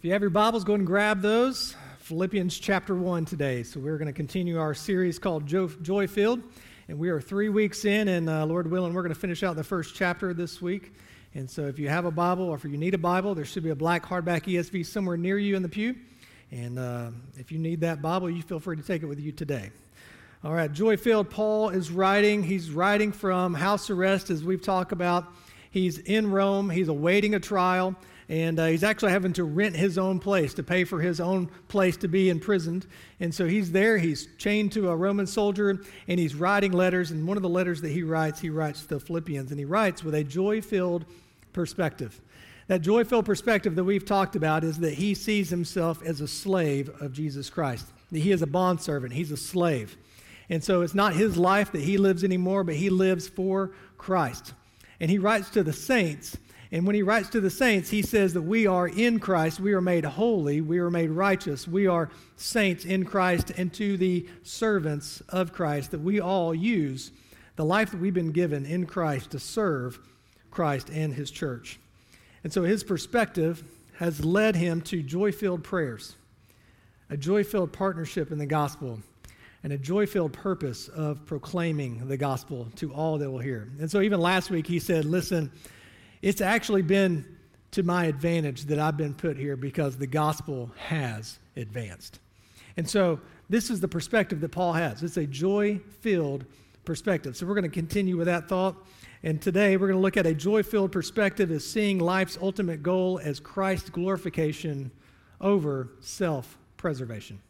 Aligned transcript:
If 0.00 0.06
you 0.06 0.12
have 0.12 0.22
your 0.22 0.30
Bibles, 0.30 0.64
go 0.64 0.72
ahead 0.72 0.80
and 0.80 0.86
grab 0.86 1.20
those. 1.20 1.76
Philippians 1.98 2.58
chapter 2.58 2.94
1 2.94 3.26
today. 3.26 3.62
So 3.62 3.80
we're 3.80 3.98
going 3.98 4.06
to 4.06 4.14
continue 4.14 4.58
our 4.58 4.72
series 4.72 5.18
called 5.18 5.46
Joy 5.46 6.06
Filled. 6.06 6.40
And 6.88 6.98
we 6.98 7.10
are 7.10 7.20
three 7.20 7.50
weeks 7.50 7.84
in, 7.84 8.08
and 8.08 8.30
uh, 8.30 8.46
Lord 8.46 8.70
willing, 8.70 8.94
we're 8.94 9.02
going 9.02 9.12
to 9.12 9.20
finish 9.20 9.42
out 9.42 9.56
the 9.56 9.62
first 9.62 9.94
chapter 9.94 10.32
this 10.32 10.62
week. 10.62 10.94
And 11.34 11.50
so 11.50 11.66
if 11.66 11.78
you 11.78 11.90
have 11.90 12.06
a 12.06 12.10
Bible 12.10 12.48
or 12.48 12.56
if 12.56 12.64
you 12.64 12.78
need 12.78 12.94
a 12.94 12.98
Bible, 12.98 13.34
there 13.34 13.44
should 13.44 13.62
be 13.62 13.68
a 13.68 13.74
black 13.74 14.02
hardback 14.02 14.44
ESV 14.44 14.86
somewhere 14.86 15.18
near 15.18 15.36
you 15.36 15.54
in 15.54 15.60
the 15.60 15.68
pew. 15.68 15.94
And 16.50 16.78
uh, 16.78 17.10
if 17.36 17.52
you 17.52 17.58
need 17.58 17.82
that 17.82 18.00
Bible, 18.00 18.30
you 18.30 18.40
feel 18.40 18.58
free 18.58 18.76
to 18.76 18.82
take 18.82 19.02
it 19.02 19.06
with 19.06 19.20
you 19.20 19.32
today. 19.32 19.70
All 20.42 20.54
right, 20.54 20.72
Joy 20.72 20.96
Filled, 20.96 21.28
Paul 21.28 21.68
is 21.68 21.90
writing. 21.90 22.42
He's 22.42 22.70
writing 22.70 23.12
from 23.12 23.52
house 23.52 23.90
arrest, 23.90 24.30
as 24.30 24.42
we've 24.42 24.62
talked 24.62 24.92
about. 24.92 25.26
He's 25.70 25.98
in 25.98 26.30
Rome, 26.30 26.70
he's 26.70 26.88
awaiting 26.88 27.34
a 27.34 27.38
trial 27.38 27.94
and 28.30 28.60
uh, 28.60 28.66
he's 28.66 28.84
actually 28.84 29.10
having 29.10 29.32
to 29.32 29.42
rent 29.42 29.74
his 29.74 29.98
own 29.98 30.20
place 30.20 30.54
to 30.54 30.62
pay 30.62 30.84
for 30.84 31.00
his 31.00 31.18
own 31.18 31.50
place 31.66 31.96
to 31.96 32.06
be 32.06 32.30
imprisoned. 32.30 32.86
And 33.18 33.34
so 33.34 33.48
he's 33.48 33.72
there, 33.72 33.98
he's 33.98 34.28
chained 34.38 34.70
to 34.72 34.88
a 34.88 34.96
Roman 34.96 35.26
soldier, 35.26 35.82
and 36.06 36.20
he's 36.20 36.36
writing 36.36 36.70
letters. 36.70 37.10
And 37.10 37.26
one 37.26 37.36
of 37.36 37.42
the 37.42 37.48
letters 37.48 37.80
that 37.80 37.90
he 37.90 38.04
writes, 38.04 38.38
he 38.38 38.48
writes 38.48 38.82
to 38.82 38.88
the 38.88 39.00
Philippians, 39.00 39.50
and 39.50 39.58
he 39.58 39.64
writes 39.64 40.04
with 40.04 40.14
a 40.14 40.22
joy 40.22 40.62
filled 40.62 41.06
perspective. 41.52 42.20
That 42.68 42.82
joy 42.82 43.02
filled 43.02 43.26
perspective 43.26 43.74
that 43.74 43.82
we've 43.82 44.06
talked 44.06 44.36
about 44.36 44.62
is 44.62 44.78
that 44.78 44.94
he 44.94 45.14
sees 45.14 45.50
himself 45.50 46.00
as 46.04 46.20
a 46.20 46.28
slave 46.28 46.88
of 47.02 47.12
Jesus 47.12 47.50
Christ. 47.50 47.86
He 48.12 48.30
is 48.30 48.42
a 48.42 48.46
bondservant, 48.46 49.12
he's 49.12 49.32
a 49.32 49.36
slave. 49.36 49.96
And 50.48 50.62
so 50.62 50.82
it's 50.82 50.94
not 50.94 51.14
his 51.14 51.36
life 51.36 51.72
that 51.72 51.82
he 51.82 51.98
lives 51.98 52.22
anymore, 52.22 52.62
but 52.62 52.76
he 52.76 52.90
lives 52.90 53.26
for 53.26 53.72
Christ. 53.98 54.54
And 55.00 55.10
he 55.10 55.18
writes 55.18 55.50
to 55.50 55.64
the 55.64 55.72
saints 55.72 56.36
and 56.72 56.86
when 56.86 56.94
he 56.94 57.02
writes 57.02 57.28
to 57.30 57.40
the 57.40 57.50
saints, 57.50 57.90
he 57.90 58.02
says 58.02 58.32
that 58.34 58.42
we 58.42 58.66
are 58.66 58.86
in 58.86 59.18
Christ, 59.18 59.58
we 59.58 59.72
are 59.72 59.80
made 59.80 60.04
holy, 60.04 60.60
we 60.60 60.78
are 60.78 60.90
made 60.90 61.10
righteous, 61.10 61.66
we 61.66 61.88
are 61.88 62.10
saints 62.36 62.84
in 62.84 63.04
Christ, 63.04 63.50
and 63.56 63.72
to 63.74 63.96
the 63.96 64.28
servants 64.44 65.20
of 65.28 65.52
Christ, 65.52 65.90
that 65.90 66.00
we 66.00 66.20
all 66.20 66.54
use 66.54 67.10
the 67.56 67.64
life 67.64 67.90
that 67.90 68.00
we've 68.00 68.14
been 68.14 68.30
given 68.30 68.64
in 68.64 68.86
Christ 68.86 69.32
to 69.32 69.40
serve 69.40 69.98
Christ 70.52 70.90
and 70.90 71.12
his 71.12 71.32
church. 71.32 71.80
And 72.44 72.52
so 72.52 72.62
his 72.62 72.84
perspective 72.84 73.64
has 73.94 74.24
led 74.24 74.54
him 74.54 74.80
to 74.82 75.02
joy 75.02 75.32
filled 75.32 75.64
prayers, 75.64 76.14
a 77.10 77.16
joy 77.16 77.42
filled 77.42 77.72
partnership 77.72 78.30
in 78.30 78.38
the 78.38 78.46
gospel, 78.46 79.00
and 79.64 79.72
a 79.72 79.78
joy 79.78 80.06
filled 80.06 80.32
purpose 80.32 80.86
of 80.88 81.26
proclaiming 81.26 82.06
the 82.06 82.16
gospel 82.16 82.68
to 82.76 82.94
all 82.94 83.18
that 83.18 83.30
will 83.30 83.40
hear. 83.40 83.68
And 83.80 83.90
so 83.90 84.00
even 84.00 84.20
last 84.20 84.50
week 84.50 84.66
he 84.68 84.78
said, 84.78 85.04
Listen, 85.04 85.50
it's 86.22 86.40
actually 86.40 86.82
been 86.82 87.24
to 87.72 87.82
my 87.82 88.06
advantage 88.06 88.64
that 88.64 88.78
I've 88.78 88.96
been 88.96 89.14
put 89.14 89.36
here 89.36 89.56
because 89.56 89.96
the 89.96 90.06
gospel 90.06 90.70
has 90.76 91.38
advanced. 91.56 92.18
And 92.76 92.88
so 92.88 93.20
this 93.48 93.70
is 93.70 93.80
the 93.80 93.88
perspective 93.88 94.40
that 94.40 94.50
Paul 94.50 94.72
has. 94.72 95.02
It's 95.02 95.16
a 95.16 95.26
joy 95.26 95.80
filled 96.00 96.44
perspective. 96.84 97.36
So 97.36 97.46
we're 97.46 97.54
going 97.54 97.64
to 97.64 97.68
continue 97.68 98.16
with 98.16 98.26
that 98.26 98.48
thought. 98.48 98.76
And 99.22 99.40
today 99.40 99.76
we're 99.76 99.88
going 99.88 99.98
to 99.98 100.02
look 100.02 100.16
at 100.16 100.26
a 100.26 100.34
joy 100.34 100.62
filled 100.62 100.92
perspective 100.92 101.50
as 101.50 101.64
seeing 101.64 101.98
life's 101.98 102.38
ultimate 102.40 102.82
goal 102.82 103.20
as 103.22 103.38
Christ's 103.38 103.90
glorification 103.90 104.90
over 105.40 105.90
self 106.00 106.58
preservation. 106.76 107.40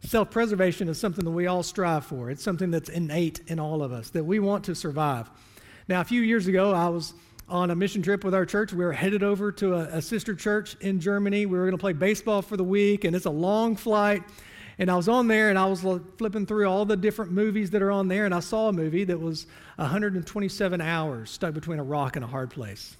Self 0.00 0.30
preservation 0.30 0.88
is 0.88 0.98
something 0.98 1.24
that 1.24 1.30
we 1.30 1.46
all 1.46 1.62
strive 1.62 2.04
for, 2.04 2.30
it's 2.30 2.42
something 2.42 2.70
that's 2.70 2.88
innate 2.88 3.40
in 3.46 3.60
all 3.60 3.82
of 3.82 3.92
us, 3.92 4.10
that 4.10 4.24
we 4.24 4.38
want 4.38 4.64
to 4.64 4.74
survive. 4.74 5.30
Now, 5.88 6.00
a 6.00 6.04
few 6.04 6.22
years 6.22 6.46
ago, 6.46 6.72
I 6.72 6.88
was 6.88 7.14
on 7.50 7.70
a 7.70 7.74
mission 7.74 8.00
trip 8.00 8.24
with 8.24 8.34
our 8.34 8.46
church. 8.46 8.72
We 8.72 8.84
were 8.84 8.92
headed 8.92 9.22
over 9.22 9.50
to 9.52 9.74
a, 9.74 9.98
a 9.98 10.02
sister 10.02 10.34
church 10.34 10.76
in 10.80 11.00
Germany. 11.00 11.46
We 11.46 11.58
were 11.58 11.64
going 11.64 11.76
to 11.76 11.80
play 11.80 11.92
baseball 11.92 12.40
for 12.40 12.56
the 12.56 12.64
week, 12.64 13.04
and 13.04 13.14
it's 13.14 13.26
a 13.26 13.30
long 13.30 13.76
flight. 13.76 14.22
And 14.78 14.90
I 14.90 14.96
was 14.96 15.08
on 15.10 15.28
there 15.28 15.50
and 15.50 15.58
I 15.58 15.66
was 15.66 15.84
flipping 16.16 16.46
through 16.46 16.66
all 16.66 16.86
the 16.86 16.96
different 16.96 17.32
movies 17.32 17.68
that 17.70 17.82
are 17.82 17.90
on 17.90 18.08
there, 18.08 18.24
and 18.24 18.34
I 18.34 18.40
saw 18.40 18.68
a 18.68 18.72
movie 18.72 19.04
that 19.04 19.20
was 19.20 19.46
127 19.76 20.80
hours 20.80 21.30
stuck 21.30 21.52
between 21.52 21.78
a 21.78 21.82
rock 21.82 22.16
and 22.16 22.24
a 22.24 22.28
hard 22.28 22.50
place. 22.50 22.96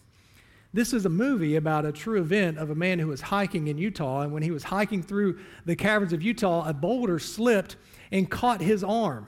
This 0.74 0.92
is 0.92 1.06
a 1.06 1.08
movie 1.08 1.56
about 1.56 1.86
a 1.86 1.92
true 1.92 2.20
event 2.20 2.58
of 2.58 2.70
a 2.70 2.74
man 2.74 2.98
who 2.98 3.06
was 3.06 3.20
hiking 3.20 3.68
in 3.68 3.78
Utah, 3.78 4.20
and 4.20 4.32
when 4.32 4.42
he 4.42 4.50
was 4.50 4.62
hiking 4.62 5.02
through 5.02 5.38
the 5.64 5.74
caverns 5.74 6.12
of 6.12 6.22
Utah, 6.22 6.68
a 6.68 6.74
boulder 6.74 7.18
slipped 7.18 7.76
and 8.12 8.30
caught 8.30 8.60
his 8.60 8.84
arm. 8.84 9.26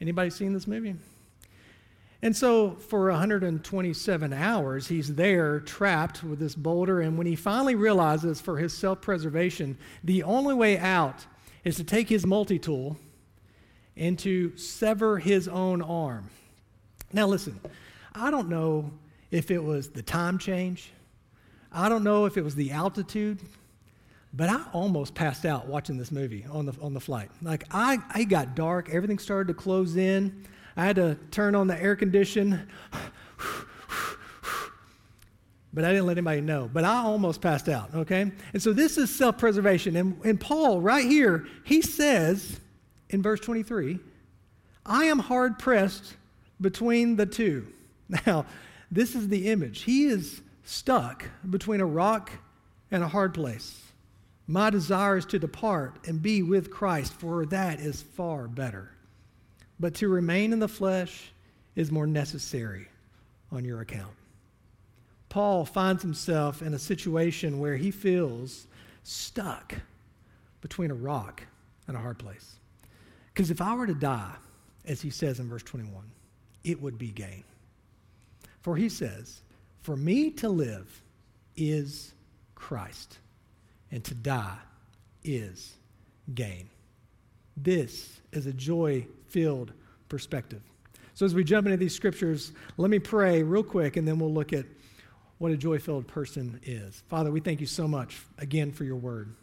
Anybody 0.00 0.30
seen 0.30 0.52
this 0.52 0.66
movie? 0.66 0.96
And 2.24 2.36
so 2.36 2.76
for 2.76 3.10
127 3.10 4.32
hours, 4.32 4.86
he's 4.86 5.16
there 5.16 5.58
trapped 5.58 6.22
with 6.22 6.38
this 6.38 6.54
boulder. 6.54 7.00
And 7.00 7.18
when 7.18 7.26
he 7.26 7.34
finally 7.34 7.74
realizes 7.74 8.40
for 8.40 8.58
his 8.58 8.72
self 8.72 9.00
preservation, 9.00 9.76
the 10.04 10.22
only 10.22 10.54
way 10.54 10.78
out 10.78 11.26
is 11.64 11.76
to 11.76 11.84
take 11.84 12.08
his 12.08 12.24
multi 12.24 12.60
tool 12.60 12.96
and 13.96 14.16
to 14.20 14.56
sever 14.56 15.18
his 15.18 15.48
own 15.48 15.82
arm. 15.82 16.30
Now, 17.12 17.26
listen, 17.26 17.60
I 18.14 18.30
don't 18.30 18.48
know 18.48 18.92
if 19.32 19.50
it 19.50 19.62
was 19.62 19.90
the 19.90 20.02
time 20.02 20.38
change, 20.38 20.92
I 21.72 21.88
don't 21.88 22.04
know 22.04 22.26
if 22.26 22.36
it 22.36 22.44
was 22.44 22.54
the 22.54 22.70
altitude. 22.70 23.40
But 24.34 24.48
I 24.48 24.64
almost 24.72 25.14
passed 25.14 25.44
out 25.44 25.66
watching 25.66 25.98
this 25.98 26.10
movie 26.10 26.46
on 26.50 26.64
the, 26.64 26.72
on 26.80 26.94
the 26.94 27.00
flight. 27.00 27.28
Like, 27.42 27.64
I, 27.70 27.98
I 28.14 28.24
got 28.24 28.54
dark, 28.54 28.88
everything 28.90 29.18
started 29.18 29.48
to 29.48 29.54
close 29.54 29.96
in. 29.96 30.46
I 30.76 30.84
had 30.84 30.96
to 30.96 31.16
turn 31.30 31.54
on 31.54 31.66
the 31.66 31.80
air 31.80 31.96
condition. 31.96 32.68
But 35.74 35.84
I 35.84 35.92
didn't 35.92 36.06
let 36.06 36.18
anybody 36.18 36.42
know. 36.42 36.68
But 36.72 36.84
I 36.84 36.96
almost 36.96 37.40
passed 37.40 37.68
out, 37.68 37.94
okay? 37.94 38.30
And 38.52 38.62
so 38.62 38.72
this 38.72 38.98
is 38.98 39.14
self 39.14 39.38
preservation. 39.38 39.96
And, 39.96 40.20
and 40.24 40.38
Paul, 40.38 40.80
right 40.80 41.06
here, 41.06 41.46
he 41.64 41.80
says 41.80 42.60
in 43.08 43.22
verse 43.22 43.40
23, 43.40 43.98
I 44.84 45.04
am 45.04 45.18
hard 45.18 45.58
pressed 45.58 46.16
between 46.60 47.16
the 47.16 47.26
two. 47.26 47.66
Now, 48.26 48.44
this 48.90 49.14
is 49.14 49.28
the 49.28 49.48
image. 49.48 49.84
He 49.84 50.04
is 50.04 50.42
stuck 50.64 51.24
between 51.48 51.80
a 51.80 51.86
rock 51.86 52.30
and 52.90 53.02
a 53.02 53.08
hard 53.08 53.32
place. 53.32 53.80
My 54.46 54.68
desire 54.68 55.16
is 55.16 55.24
to 55.26 55.38
depart 55.38 56.06
and 56.06 56.20
be 56.20 56.42
with 56.42 56.70
Christ, 56.70 57.14
for 57.14 57.46
that 57.46 57.80
is 57.80 58.02
far 58.02 58.48
better 58.48 58.92
but 59.82 59.94
to 59.94 60.08
remain 60.08 60.52
in 60.52 60.60
the 60.60 60.68
flesh 60.68 61.32
is 61.74 61.90
more 61.90 62.06
necessary 62.06 62.86
on 63.50 63.64
your 63.64 63.80
account. 63.80 64.12
Paul 65.28 65.64
finds 65.64 66.02
himself 66.02 66.62
in 66.62 66.72
a 66.72 66.78
situation 66.78 67.58
where 67.58 67.76
he 67.76 67.90
feels 67.90 68.68
stuck 69.02 69.74
between 70.60 70.92
a 70.92 70.94
rock 70.94 71.42
and 71.88 71.96
a 71.96 72.00
hard 72.00 72.16
place. 72.16 72.54
Because 73.34 73.50
if 73.50 73.60
I 73.60 73.74
were 73.74 73.88
to 73.88 73.94
die, 73.94 74.36
as 74.84 75.00
he 75.00 75.10
says 75.10 75.40
in 75.40 75.48
verse 75.48 75.64
21, 75.64 76.04
it 76.62 76.80
would 76.80 76.96
be 76.96 77.08
gain. 77.08 77.42
For 78.60 78.76
he 78.76 78.88
says, 78.88 79.42
For 79.80 79.96
me 79.96 80.30
to 80.30 80.48
live 80.48 81.02
is 81.56 82.12
Christ, 82.54 83.18
and 83.90 84.04
to 84.04 84.14
die 84.14 84.58
is 85.24 85.74
gain. 86.32 86.68
This 87.56 88.20
is 88.32 88.46
a 88.46 88.52
joy 88.52 89.06
filled 89.28 89.72
perspective. 90.08 90.62
So, 91.14 91.26
as 91.26 91.34
we 91.34 91.44
jump 91.44 91.66
into 91.66 91.76
these 91.76 91.94
scriptures, 91.94 92.52
let 92.76 92.90
me 92.90 92.98
pray 92.98 93.42
real 93.42 93.62
quick 93.62 93.96
and 93.96 94.08
then 94.08 94.18
we'll 94.18 94.32
look 94.32 94.52
at 94.52 94.64
what 95.38 95.52
a 95.52 95.56
joy 95.56 95.78
filled 95.78 96.06
person 96.06 96.60
is. 96.64 97.02
Father, 97.08 97.30
we 97.30 97.40
thank 97.40 97.60
you 97.60 97.66
so 97.66 97.86
much 97.86 98.22
again 98.38 98.72
for 98.72 98.84
your 98.84 98.96
word. 98.96 99.34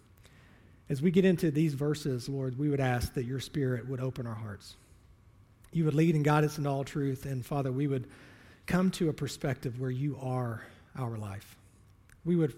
As 0.88 1.02
we 1.02 1.12
get 1.12 1.26
into 1.26 1.52
these 1.52 1.76
verses, 1.76 2.28
Lord, 2.28 2.58
we 2.58 2.70
would 2.70 2.80
ask 2.80 3.14
that 3.14 3.26
your 3.26 3.40
spirit 3.40 3.88
would 3.88 4.00
open 4.00 4.26
our 4.26 4.34
hearts. 4.34 4.76
You 5.72 5.86
would 5.86 5.94
lead 5.94 6.16
and 6.16 6.26
guide 6.26 6.44
us 6.44 6.58
into 6.58 6.70
all 6.70 6.84
truth. 6.84 7.26
And 7.26 7.46
Father, 7.46 7.72
we 7.72 7.86
would 7.86 8.08
come 8.66 8.90
to 8.92 9.10
a 9.10 9.14
perspective 9.14 9.80
where 9.80 9.92
you 9.92 10.18
are 10.22 10.64
our 10.98 11.18
life. 11.18 11.58
We 12.26 12.36
would 12.36 12.56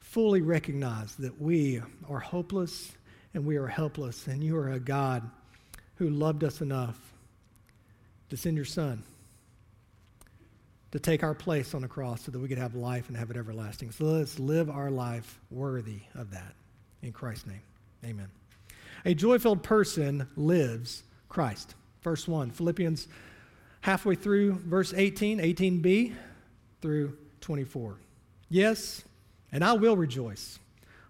fully 0.00 0.40
recognize 0.40 1.14
that 1.16 1.40
we 1.40 1.80
are 2.08 2.18
hopeless 2.18 2.92
and 3.34 3.44
we 3.44 3.56
are 3.56 3.66
helpless, 3.66 4.26
and 4.26 4.42
you 4.42 4.56
are 4.56 4.70
a 4.70 4.80
God 4.80 5.28
who 5.96 6.10
loved 6.10 6.44
us 6.44 6.60
enough 6.60 6.98
to 8.30 8.36
send 8.36 8.56
your 8.56 8.64
Son 8.64 9.02
to 10.92 11.00
take 11.00 11.22
our 11.22 11.34
place 11.34 11.74
on 11.74 11.82
the 11.82 11.88
cross 11.88 12.22
so 12.22 12.30
that 12.30 12.38
we 12.38 12.46
could 12.46 12.58
have 12.58 12.74
life 12.74 13.08
and 13.08 13.16
have 13.16 13.30
it 13.30 13.36
everlasting. 13.36 13.90
So 13.90 14.04
let's 14.04 14.38
live 14.38 14.70
our 14.70 14.90
life 14.90 15.40
worthy 15.50 16.00
of 16.14 16.30
that. 16.32 16.54
In 17.02 17.12
Christ's 17.12 17.46
name, 17.46 17.62
amen. 18.04 18.28
A 19.04 19.14
joy 19.14 19.38
filled 19.38 19.62
person 19.62 20.28
lives 20.36 21.02
Christ. 21.28 21.74
Verse 22.02 22.28
1, 22.28 22.50
Philippians 22.50 23.08
halfway 23.80 24.14
through 24.14 24.54
verse 24.66 24.92
18, 24.94 25.38
18b 25.38 26.14
through 26.80 27.16
24. 27.40 27.96
Yes, 28.48 29.02
and 29.50 29.64
I 29.64 29.72
will 29.72 29.96
rejoice 29.96 30.58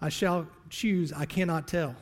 I 0.00 0.08
shall 0.08 0.46
choose, 0.70 1.12
I 1.12 1.24
cannot 1.24 1.68
tell. 1.68 1.94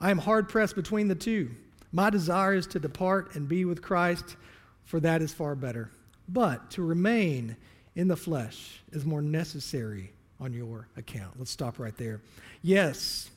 I 0.00 0.10
am 0.10 0.18
hard 0.18 0.48
pressed 0.48 0.76
between 0.76 1.08
the 1.08 1.14
two. 1.14 1.50
My 1.92 2.10
desire 2.10 2.54
is 2.54 2.66
to 2.68 2.78
depart 2.78 3.34
and 3.34 3.48
be 3.48 3.64
with 3.64 3.82
Christ, 3.82 4.36
for 4.84 5.00
that 5.00 5.22
is 5.22 5.32
far 5.32 5.54
better. 5.54 5.90
But 6.28 6.70
to 6.72 6.82
remain 6.82 7.56
in 7.94 8.08
the 8.08 8.16
flesh 8.16 8.80
is 8.92 9.04
more 9.04 9.22
necessary 9.22 10.12
on 10.40 10.52
your 10.52 10.88
account. 10.96 11.38
Let's 11.38 11.50
stop 11.50 11.78
right 11.78 11.96
there. 11.96 12.20
Yes, 12.62 13.30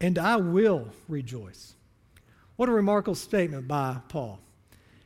and 0.00 0.18
I 0.18 0.36
will 0.36 0.88
rejoice. 1.08 1.74
What 2.56 2.68
a 2.68 2.72
remarkable 2.72 3.14
statement 3.14 3.66
by 3.66 3.98
Paul. 4.08 4.40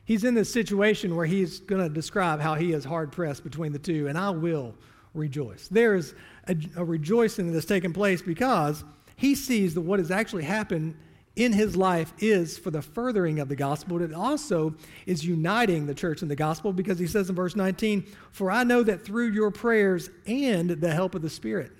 He's 0.05 0.23
in 0.23 0.33
this 0.33 0.51
situation 0.51 1.15
where 1.15 1.25
he's 1.25 1.59
going 1.59 1.81
to 1.81 1.89
describe 1.89 2.41
how 2.41 2.55
he 2.55 2.73
is 2.73 2.83
hard 2.83 3.11
pressed 3.11 3.43
between 3.43 3.71
the 3.71 3.79
two, 3.79 4.07
and 4.07 4.17
I 4.17 4.31
will 4.31 4.75
rejoice. 5.13 5.67
There 5.69 5.95
is 5.95 6.13
a, 6.47 6.55
a 6.75 6.83
rejoicing 6.83 7.53
has 7.53 7.65
taken 7.65 7.93
place 7.93 8.21
because 8.21 8.83
he 9.15 9.35
sees 9.35 9.73
that 9.75 9.81
what 9.81 9.99
has 9.99 10.11
actually 10.11 10.43
happened 10.43 10.95
in 11.35 11.51
his 11.51 11.75
life 11.75 12.13
is 12.19 12.57
for 12.57 12.69
the 12.69 12.81
furthering 12.81 13.39
of 13.39 13.49
the 13.49 13.55
gospel, 13.55 13.97
but 13.97 14.03
it 14.03 14.13
also 14.13 14.75
is 15.05 15.25
uniting 15.25 15.85
the 15.85 15.95
church 15.95 16.21
in 16.21 16.27
the 16.27 16.35
gospel 16.35 16.71
because 16.71 16.99
he 16.99 17.07
says 17.07 17.29
in 17.29 17.35
verse 17.35 17.55
19, 17.55 18.05
For 18.31 18.51
I 18.51 18.63
know 18.63 18.83
that 18.83 19.03
through 19.03 19.31
your 19.31 19.49
prayers 19.49 20.09
and 20.27 20.69
the 20.69 20.93
help 20.93 21.15
of 21.15 21.21
the 21.21 21.29
Spirit. 21.29 21.71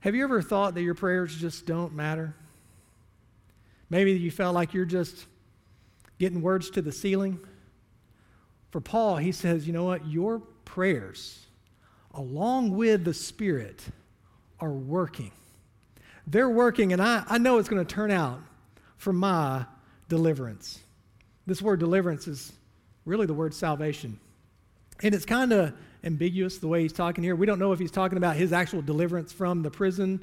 Have 0.00 0.14
you 0.14 0.24
ever 0.24 0.40
thought 0.40 0.74
that 0.74 0.82
your 0.82 0.94
prayers 0.94 1.36
just 1.36 1.66
don't 1.66 1.94
matter? 1.94 2.34
Maybe 3.90 4.12
you 4.12 4.30
felt 4.30 4.54
like 4.54 4.74
you're 4.74 4.84
just 4.84 5.26
getting 6.18 6.42
words 6.42 6.70
to 6.70 6.82
the 6.82 6.92
ceiling. 6.92 7.38
For 8.70 8.80
Paul, 8.80 9.16
he 9.16 9.32
says, 9.32 9.66
You 9.66 9.72
know 9.72 9.84
what? 9.84 10.06
Your 10.06 10.40
prayers, 10.64 11.43
along 12.14 12.76
with 12.76 13.04
the 13.04 13.14
Spirit, 13.14 13.82
are 14.60 14.72
working 14.72 15.32
they're 16.26 16.48
working, 16.48 16.92
and 16.92 17.02
I, 17.02 17.24
I 17.28 17.38
know 17.38 17.58
it's 17.58 17.68
going 17.68 17.84
to 17.84 17.94
turn 17.94 18.10
out 18.10 18.40
for 18.96 19.12
my 19.12 19.66
deliverance. 20.08 20.80
This 21.46 21.60
word 21.60 21.80
deliverance 21.80 22.26
is 22.26 22.52
really 23.04 23.26
the 23.26 23.34
word 23.34 23.52
salvation. 23.52 24.18
And 25.02 25.14
it's 25.14 25.26
kind 25.26 25.52
of 25.52 25.74
ambiguous 26.02 26.58
the 26.58 26.68
way 26.68 26.82
he's 26.82 26.92
talking 26.92 27.22
here. 27.22 27.36
We 27.36 27.46
don't 27.46 27.58
know 27.58 27.72
if 27.72 27.78
he's 27.78 27.90
talking 27.90 28.16
about 28.16 28.36
his 28.36 28.52
actual 28.52 28.80
deliverance 28.80 29.32
from 29.32 29.62
the 29.62 29.70
prison, 29.70 30.22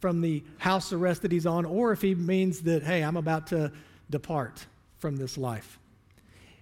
from 0.00 0.20
the 0.20 0.44
house 0.58 0.92
arrest 0.92 1.22
that 1.22 1.32
he's 1.32 1.46
on, 1.46 1.64
or 1.64 1.90
if 1.90 2.00
he 2.00 2.14
means 2.14 2.60
that, 2.62 2.84
hey, 2.84 3.02
I'm 3.02 3.16
about 3.16 3.48
to 3.48 3.72
depart 4.10 4.66
from 4.98 5.16
this 5.16 5.36
life. 5.36 5.78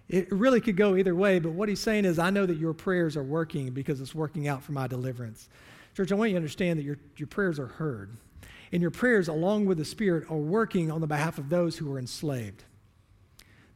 It 0.08 0.30
really 0.30 0.60
could 0.60 0.76
go 0.76 0.96
either 0.96 1.14
way, 1.14 1.40
but 1.40 1.52
what 1.52 1.68
he's 1.68 1.80
saying 1.80 2.04
is, 2.04 2.18
I 2.18 2.30
know 2.30 2.46
that 2.46 2.58
your 2.58 2.72
prayers 2.72 3.16
are 3.16 3.24
working 3.24 3.70
because 3.70 4.00
it's 4.00 4.14
working 4.14 4.46
out 4.46 4.62
for 4.62 4.72
my 4.72 4.86
deliverance. 4.86 5.48
Church, 5.96 6.12
I 6.12 6.14
want 6.14 6.30
you 6.30 6.34
to 6.34 6.38
understand 6.38 6.78
that 6.78 6.84
your, 6.84 6.98
your 7.16 7.26
prayers 7.26 7.58
are 7.58 7.66
heard 7.66 8.10
and 8.72 8.82
your 8.82 8.90
prayers, 8.90 9.28
along 9.28 9.66
with 9.66 9.78
the 9.78 9.84
Spirit, 9.84 10.30
are 10.30 10.36
working 10.36 10.90
on 10.90 11.00
the 11.00 11.06
behalf 11.06 11.38
of 11.38 11.48
those 11.48 11.78
who 11.78 11.92
are 11.92 11.98
enslaved. 11.98 12.64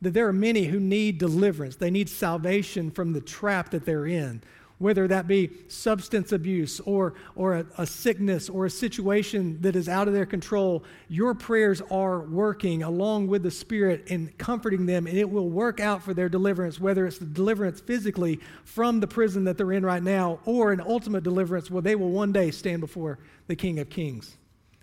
That 0.02 0.14
there 0.14 0.26
are 0.28 0.32
many 0.32 0.64
who 0.64 0.80
need 0.80 1.18
deliverance, 1.18 1.76
they 1.76 1.90
need 1.90 2.08
salvation 2.08 2.90
from 2.90 3.12
the 3.12 3.20
trap 3.20 3.70
that 3.70 3.84
they're 3.84 4.06
in, 4.06 4.42
whether 4.80 5.06
that 5.06 5.28
be 5.28 5.50
substance 5.68 6.32
abuse 6.32 6.80
or, 6.80 7.12
or 7.36 7.56
a, 7.56 7.66
a 7.76 7.86
sickness 7.86 8.48
or 8.48 8.64
a 8.64 8.70
situation 8.70 9.60
that 9.60 9.76
is 9.76 9.90
out 9.90 10.08
of 10.08 10.14
their 10.14 10.24
control. 10.24 10.82
Your 11.06 11.34
prayers 11.34 11.82
are 11.90 12.20
working 12.20 12.82
along 12.82 13.26
with 13.26 13.42
the 13.42 13.50
Spirit 13.50 14.08
in 14.08 14.32
comforting 14.38 14.86
them, 14.86 15.06
and 15.06 15.18
it 15.18 15.28
will 15.28 15.50
work 15.50 15.80
out 15.80 16.02
for 16.02 16.14
their 16.14 16.30
deliverance, 16.30 16.80
whether 16.80 17.06
it's 17.06 17.18
the 17.18 17.26
deliverance 17.26 17.78
physically 17.78 18.40
from 18.64 19.00
the 19.00 19.06
prison 19.06 19.44
that 19.44 19.58
they're 19.58 19.72
in 19.72 19.84
right 19.84 20.02
now 20.02 20.40
or 20.46 20.72
an 20.72 20.80
ultimate 20.80 21.24
deliverance 21.24 21.70
where 21.70 21.82
they 21.82 21.94
will 21.94 22.10
one 22.10 22.32
day 22.32 22.50
stand 22.50 22.80
before 22.80 23.18
the 23.48 23.56
King 23.56 23.80
of 23.80 23.90
Kings 23.90 24.38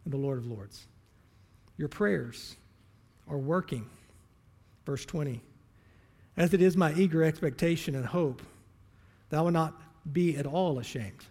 and 0.06 0.14
the 0.14 0.18
Lord 0.18 0.38
of 0.38 0.46
Lords. 0.46 0.86
Your 1.76 1.90
prayers 1.90 2.56
are 3.28 3.40
working. 3.40 3.90
Verse 4.86 5.06
20. 5.06 5.42
As 6.38 6.54
it 6.54 6.62
is 6.62 6.78
my 6.78 6.94
eager 6.94 7.24
expectation 7.24 7.96
and 7.96 8.06
hope 8.06 8.44
I 9.32 9.42
will 9.42 9.52
not 9.52 9.74
be 10.12 10.38
at 10.38 10.46
all 10.46 10.80
ashamed, 10.80 11.26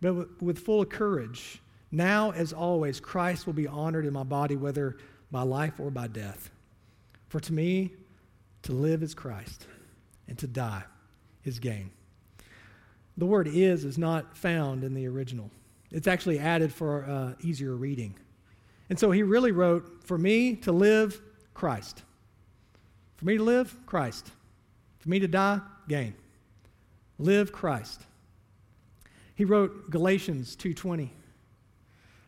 but 0.00 0.42
with 0.42 0.58
full 0.58 0.84
courage, 0.84 1.60
now 1.92 2.30
as 2.32 2.52
always, 2.52 3.00
Christ 3.00 3.46
will 3.46 3.54
be 3.54 3.66
honored 3.66 4.06
in 4.06 4.12
my 4.12 4.22
body, 4.22 4.56
whether 4.56 4.96
by 5.30 5.42
life 5.42 5.78
or 5.78 5.90
by 5.90 6.06
death. 6.06 6.50
For 7.28 7.40
to 7.40 7.52
me, 7.52 7.92
to 8.62 8.72
live 8.72 9.02
is 9.02 9.14
Christ, 9.14 9.66
and 10.28 10.38
to 10.38 10.46
die 10.46 10.82
is 11.44 11.58
gain. 11.58 11.90
The 13.16 13.26
word 13.26 13.48
is 13.48 13.84
is 13.84 13.98
not 13.98 14.36
found 14.36 14.84
in 14.84 14.94
the 14.94 15.06
original. 15.06 15.50
It's 15.90 16.06
actually 16.06 16.38
added 16.38 16.72
for 16.72 17.04
uh, 17.04 17.34
easier 17.40 17.74
reading. 17.74 18.14
And 18.88 18.98
so 18.98 19.10
he 19.10 19.22
really 19.22 19.52
wrote, 19.52 20.04
For 20.04 20.18
me 20.18 20.56
to 20.56 20.72
live, 20.72 21.20
Christ. 21.54 22.02
For 23.16 23.24
me 23.24 23.36
to 23.36 23.42
live, 23.42 23.74
Christ. 23.86 24.30
For 24.98 25.08
me 25.08 25.18
to 25.18 25.28
die, 25.28 25.60
gain. 25.88 26.14
Live 27.20 27.52
Christ. 27.52 28.02
He 29.34 29.44
wrote 29.44 29.90
Galatians 29.90 30.56
2:20. 30.56 31.12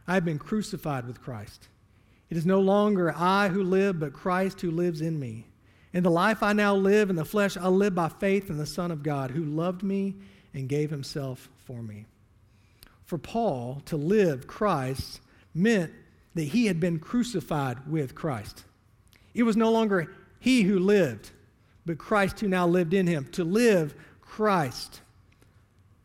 I 0.07 0.15
have 0.15 0.25
been 0.25 0.39
crucified 0.39 1.07
with 1.07 1.21
Christ. 1.21 1.69
It 2.31 2.37
is 2.37 2.47
no 2.47 2.61
longer 2.61 3.13
I 3.15 3.49
who 3.49 3.63
live, 3.63 3.99
but 3.99 4.13
Christ 4.13 4.61
who 4.61 4.71
lives 4.71 5.01
in 5.01 5.19
me. 5.19 5.47
In 5.93 6.03
the 6.03 6.11
life 6.11 6.43
I 6.43 6.53
now 6.53 6.75
live 6.75 7.11
in 7.11 7.17
the 7.17 7.25
flesh, 7.25 7.57
I 7.57 7.69
live 7.69 7.95
by 7.95 8.09
faith 8.09 8.49
in 8.49 8.57
the 8.57 8.67
Son 8.67 8.91
of 8.91 9.03
God 9.03 9.33
who 9.33 9.45
loved 9.45 9.83
me 9.83 10.17
and 10.55 10.69
gave 10.69 10.91
himself 10.91 11.51
for 11.57 11.83
me 11.83 12.07
for 13.13 13.19
Paul 13.19 13.83
to 13.85 13.99
live 13.99 14.47
Christ 14.47 15.21
meant 15.53 15.93
that 16.35 16.45
he 16.45 16.65
had 16.65 16.81
been 16.81 16.99
crucified 16.99 17.87
with 17.87 18.15
Christ. 18.15 18.65
It 19.35 19.43
was 19.43 19.55
no 19.55 19.71
longer 19.71 20.15
he 20.41 20.63
who 20.63 20.79
lived, 20.79 21.31
but 21.85 21.99
Christ 21.99 22.41
who 22.41 22.49
now 22.49 22.67
lived 22.67 22.95
in 22.95 23.07
him. 23.07 23.27
To 23.33 23.45
live 23.45 23.95
Christ 24.33 25.03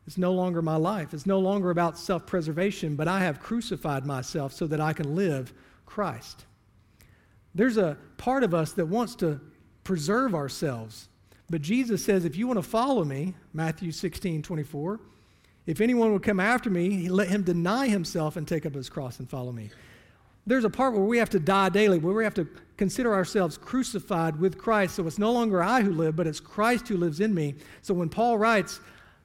is 0.06 0.18
no 0.18 0.32
longer 0.32 0.60
my 0.60 0.76
life. 0.76 1.14
It's 1.14 1.24
no 1.24 1.38
longer 1.38 1.70
about 1.70 1.96
self 1.96 2.26
preservation, 2.26 2.94
but 2.94 3.08
I 3.08 3.20
have 3.20 3.40
crucified 3.40 4.04
myself 4.04 4.52
so 4.52 4.66
that 4.66 4.82
I 4.82 4.92
can 4.92 5.16
live 5.16 5.54
Christ. 5.86 6.44
There's 7.54 7.78
a 7.78 7.96
part 8.18 8.44
of 8.44 8.52
us 8.52 8.72
that 8.72 8.84
wants 8.84 9.14
to 9.16 9.40
preserve 9.82 10.34
ourselves. 10.34 11.08
But 11.48 11.62
Jesus 11.62 12.04
says, 12.04 12.26
if 12.26 12.36
you 12.36 12.46
want 12.46 12.58
to 12.58 12.62
follow 12.62 13.02
me, 13.02 13.32
Matthew 13.54 13.92
16, 13.92 14.42
24, 14.42 15.00
if 15.64 15.80
anyone 15.80 16.12
would 16.12 16.22
come 16.22 16.38
after 16.38 16.68
me, 16.68 17.08
let 17.08 17.28
him 17.28 17.44
deny 17.44 17.88
himself 17.88 18.36
and 18.36 18.46
take 18.46 18.66
up 18.66 18.74
his 18.74 18.90
cross 18.90 19.20
and 19.20 19.30
follow 19.30 19.52
me. 19.52 19.70
There's 20.48 20.64
a 20.64 20.70
part 20.70 20.94
where 20.94 21.02
we 21.02 21.18
have 21.18 21.30
to 21.30 21.38
die 21.38 21.68
daily, 21.68 21.98
where 21.98 22.14
we 22.14 22.24
have 22.24 22.34
to 22.34 22.48
consider 22.76 23.12
ourselves 23.12 23.58
crucified 23.58 24.40
with 24.40 24.56
Christ. 24.56 24.96
So 24.96 25.06
it's 25.06 25.18
no 25.18 25.32
longer 25.32 25.62
I 25.62 25.82
who 25.82 25.92
live, 25.92 26.16
but 26.16 26.26
it's 26.26 26.40
Christ 26.40 26.88
who 26.88 26.96
lives 26.96 27.20
in 27.20 27.34
me. 27.34 27.54
So 27.82 27.92
when 27.92 28.08
Paul 28.08 28.38
writes, 28.38 28.80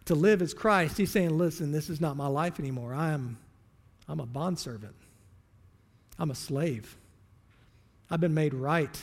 to 0.06 0.16
live 0.16 0.42
as 0.42 0.54
Christ, 0.54 0.98
he's 0.98 1.12
saying, 1.12 1.38
listen, 1.38 1.72
this 1.72 1.90
is 1.90 2.02
not 2.02 2.18
my 2.18 2.28
life 2.28 2.60
anymore. 2.60 2.94
I 2.94 3.12
am, 3.12 3.38
I'm 4.08 4.20
a 4.20 4.26
bondservant. 4.26 4.96
I'm 6.20 6.30
a 6.30 6.36
slave. 6.36 6.98
I've 8.10 8.20
been 8.20 8.34
made 8.34 8.54
right 8.54 9.02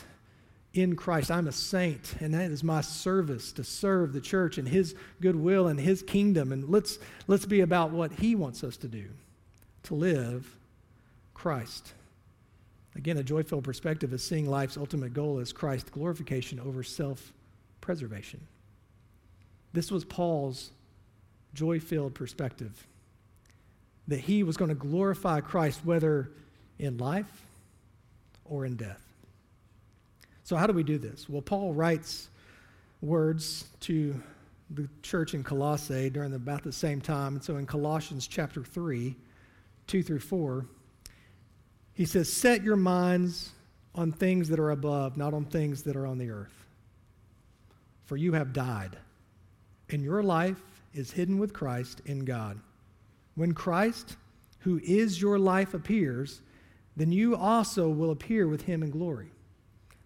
in 0.73 0.95
Christ. 0.95 1.31
I'm 1.31 1.47
a 1.47 1.51
saint, 1.51 2.15
and 2.19 2.33
that 2.33 2.51
is 2.51 2.63
my 2.63 2.81
service 2.81 3.51
to 3.53 3.63
serve 3.63 4.13
the 4.13 4.21
church 4.21 4.57
and 4.57 4.67
His 4.67 4.95
goodwill 5.21 5.67
and 5.67 5.79
His 5.79 6.03
kingdom. 6.03 6.51
And 6.51 6.69
let's, 6.69 6.99
let's 7.27 7.45
be 7.45 7.61
about 7.61 7.91
what 7.91 8.11
He 8.11 8.35
wants 8.35 8.63
us 8.63 8.77
to 8.77 8.87
do 8.87 9.05
to 9.83 9.95
live 9.95 10.55
Christ. 11.33 11.93
Again, 12.95 13.17
a 13.17 13.23
joy 13.23 13.43
filled 13.43 13.63
perspective 13.63 14.13
is 14.13 14.23
seeing 14.23 14.49
life's 14.49 14.77
ultimate 14.77 15.13
goal 15.13 15.39
as 15.39 15.53
Christ 15.53 15.91
glorification 15.91 16.59
over 16.59 16.83
self 16.83 17.31
preservation. 17.79 18.41
This 19.73 19.91
was 19.91 20.03
Paul's 20.03 20.71
joy 21.53 21.79
filled 21.79 22.13
perspective 22.13 22.87
that 24.07 24.19
he 24.19 24.43
was 24.43 24.57
going 24.57 24.69
to 24.69 24.75
glorify 24.75 25.39
Christ 25.39 25.85
whether 25.85 26.31
in 26.79 26.97
life 26.97 27.45
or 28.45 28.65
in 28.65 28.75
death. 28.75 29.01
So, 30.43 30.57
how 30.57 30.67
do 30.67 30.73
we 30.73 30.83
do 30.83 30.97
this? 30.97 31.29
Well, 31.29 31.41
Paul 31.41 31.73
writes 31.73 32.29
words 33.01 33.65
to 33.81 34.21
the 34.69 34.89
church 35.01 35.33
in 35.33 35.43
Colossae 35.43 36.09
during 36.09 36.33
about 36.33 36.63
the 36.63 36.71
same 36.71 36.99
time. 36.99 37.35
And 37.35 37.43
so, 37.43 37.57
in 37.57 37.65
Colossians 37.65 38.27
chapter 38.27 38.63
3, 38.63 39.15
2 39.87 40.03
through 40.03 40.19
4, 40.19 40.65
he 41.93 42.05
says, 42.05 42.31
Set 42.31 42.63
your 42.63 42.75
minds 42.75 43.51
on 43.93 44.11
things 44.11 44.49
that 44.49 44.59
are 44.59 44.71
above, 44.71 45.17
not 45.17 45.33
on 45.33 45.45
things 45.45 45.83
that 45.83 45.95
are 45.95 46.07
on 46.07 46.17
the 46.17 46.29
earth. 46.29 46.65
For 48.05 48.17
you 48.17 48.33
have 48.33 48.53
died, 48.53 48.97
and 49.89 50.03
your 50.03 50.23
life 50.23 50.61
is 50.93 51.11
hidden 51.11 51.37
with 51.37 51.53
Christ 51.53 52.01
in 52.05 52.25
God. 52.25 52.59
When 53.35 53.53
Christ, 53.53 54.17
who 54.59 54.79
is 54.83 55.21
your 55.21 55.39
life, 55.39 55.73
appears, 55.73 56.41
then 56.95 57.11
you 57.11 57.35
also 57.35 57.89
will 57.89 58.11
appear 58.11 58.47
with 58.47 58.63
him 58.63 58.83
in 58.83 58.91
glory. 58.91 59.31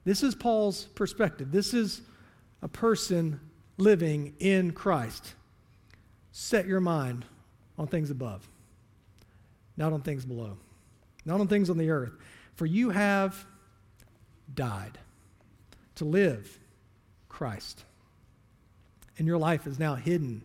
This 0.03 0.21
is 0.21 0.35
Paul's 0.35 0.85
perspective. 0.85 1.51
This 1.51 1.73
is 1.73 2.01
a 2.61 2.67
person 2.67 3.39
living 3.77 4.35
in 4.39 4.71
Christ. 4.71 5.33
Set 6.31 6.67
your 6.67 6.79
mind 6.79 7.25
on 7.77 7.87
things 7.87 8.11
above, 8.11 8.47
not 9.77 9.93
on 9.93 10.01
things 10.01 10.25
below, 10.25 10.57
not 11.25 11.39
on 11.39 11.47
things 11.47 11.69
on 11.69 11.77
the 11.77 11.89
earth. 11.89 12.13
For 12.55 12.65
you 12.65 12.91
have 12.91 13.45
died 14.53 14.97
to 15.95 16.05
live 16.05 16.59
Christ. 17.29 17.83
And 19.17 19.27
your 19.27 19.37
life 19.37 19.67
is 19.67 19.79
now 19.79 19.95
hidden 19.95 20.43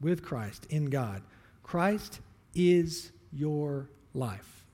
with 0.00 0.22
Christ 0.22 0.66
in 0.70 0.86
God. 0.86 1.22
Christ 1.62 2.20
is 2.54 3.12
your 3.32 3.88
life. 4.14 4.64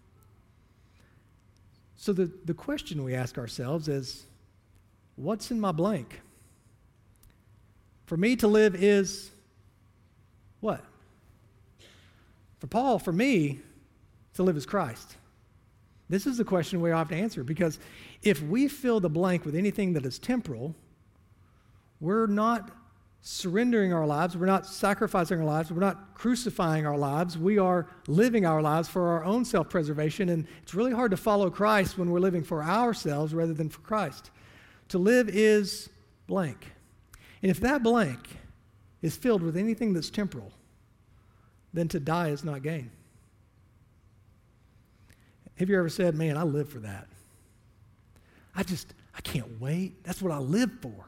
So 1.97 2.13
the, 2.13 2.31
the 2.45 2.55
question 2.55 3.05
we 3.05 3.15
ask 3.15 3.39
ourselves 3.39 3.89
is 3.89 4.25
what's 5.17 5.51
in 5.51 5.61
my 5.61 5.73
blank? 5.73 6.21
For 8.07 8.17
me 8.17 8.37
to 8.37 8.49
live 8.49 8.75
is 8.75 9.31
what? 10.61 10.83
For 12.59 12.67
Paul, 12.67 12.99
for 12.99 13.13
me, 13.13 13.61
to 14.35 14.43
live 14.43 14.57
is 14.57 14.67
Christ. 14.67 15.17
This 16.09 16.27
is 16.27 16.39
the 16.39 16.45
question 16.45 16.81
we 16.81 16.91
have 16.91 17.09
to 17.09 17.17
answer 17.17 17.45
because 17.45 17.79
if 18.23 18.43
we 18.43 18.69
fill 18.69 19.01
the 19.01 19.11
blank 19.11 19.45
with 19.45 19.55
anything 19.55 19.93
that 19.93 20.07
is 20.07 20.19
temporal, 20.19 20.75
we're 22.01 22.27
not 22.27 22.71
surrendering 23.21 23.93
our 23.93 24.07
lives, 24.07 24.37
we're 24.37 24.47
not 24.47 24.65
sacrificing 24.65 25.39
our 25.39 25.45
lives, 25.45 25.71
we're 25.71 25.81
not 25.81 26.15
crucifying 26.15 26.87
our 26.87 26.97
lives, 26.97 27.37
we 27.37 27.59
are 27.59 27.87
living 28.07 28.47
our 28.47 28.63
lives 28.63 28.89
for 28.89 29.09
our 29.09 29.25
own 29.25 29.45
self 29.45 29.69
preservation. 29.69 30.29
And 30.31 30.47
it's 30.63 30.75
really 30.75 30.93
hard 30.93 31.11
to 31.11 31.17
follow 31.17 31.51
Christ 31.51 31.99
when 31.99 32.11
we're 32.11 32.21
living 32.21 32.45
for 32.45 32.63
ourselves 32.63 33.35
rather 33.35 33.55
than 33.55 33.69
for 33.69 33.81
Christ. 33.81 34.31
To 34.89 34.99
live 34.99 35.29
is 35.29 35.91
blank. 36.27 36.73
And 37.43 37.51
if 37.51 37.61
that 37.61 37.83
blank 37.83 38.39
is 39.03 39.17
filled 39.17 39.43
with 39.43 39.57
anything 39.57 39.93
that's 39.93 40.11
temporal, 40.11 40.53
then 41.75 41.89
to 41.89 42.01
die 42.01 42.29
is 42.29 42.45
not 42.45 42.63
gain. 42.63 42.91
Have 45.59 45.69
you 45.69 45.79
ever 45.79 45.89
said, 45.89 46.15
Man, 46.15 46.37
I 46.37 46.43
live 46.45 46.69
for 46.69 46.81
that? 46.81 47.07
I 48.55 48.63
just, 48.63 48.95
I 49.17 49.21
can't 49.21 49.61
wait. 49.61 50.05
That's 50.05 50.23
what 50.23 50.33
I 50.33 50.39
live 50.39 50.71
for. 50.81 51.07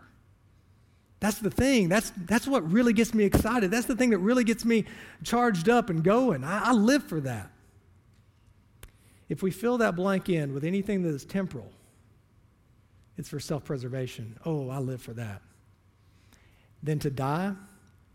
That's 1.21 1.39
the 1.39 1.51
thing. 1.51 1.89
That's, 1.89 2.13
that's 2.17 2.47
what 2.47 2.71
really 2.71 2.93
gets 2.93 3.13
me 3.13 3.25
excited. 3.25 3.71
That's 3.71 3.87
the 3.87 3.95
thing 3.95 4.11
that 4.11 4.19
really 4.19 4.45
gets 4.45 4.65
me 4.65 4.87
charged 5.23 5.69
up 5.69 5.91
and 5.91 6.03
going. 6.03 6.45
I, 6.45 6.71
I 6.71 6.73
live 6.73 7.05
for 7.05 7.21
that. 7.21 7.51
If 9.29 9.43
we 9.43 9.51
fill 9.51 9.79
that 9.79 9.95
blank 9.95 10.29
in 10.29 10.55
with 10.55 10.65
anything 10.65 11.03
that 11.03 11.11
is 11.11 11.25
temporal, 11.25 11.71
it's 13.17 13.29
for 13.29 13.39
self 13.39 13.65
preservation. 13.65 14.39
Oh, 14.45 14.71
I 14.71 14.79
live 14.79 15.03
for 15.03 15.13
that. 15.13 15.43
Then 16.83 16.99
to 17.01 17.11
die 17.11 17.53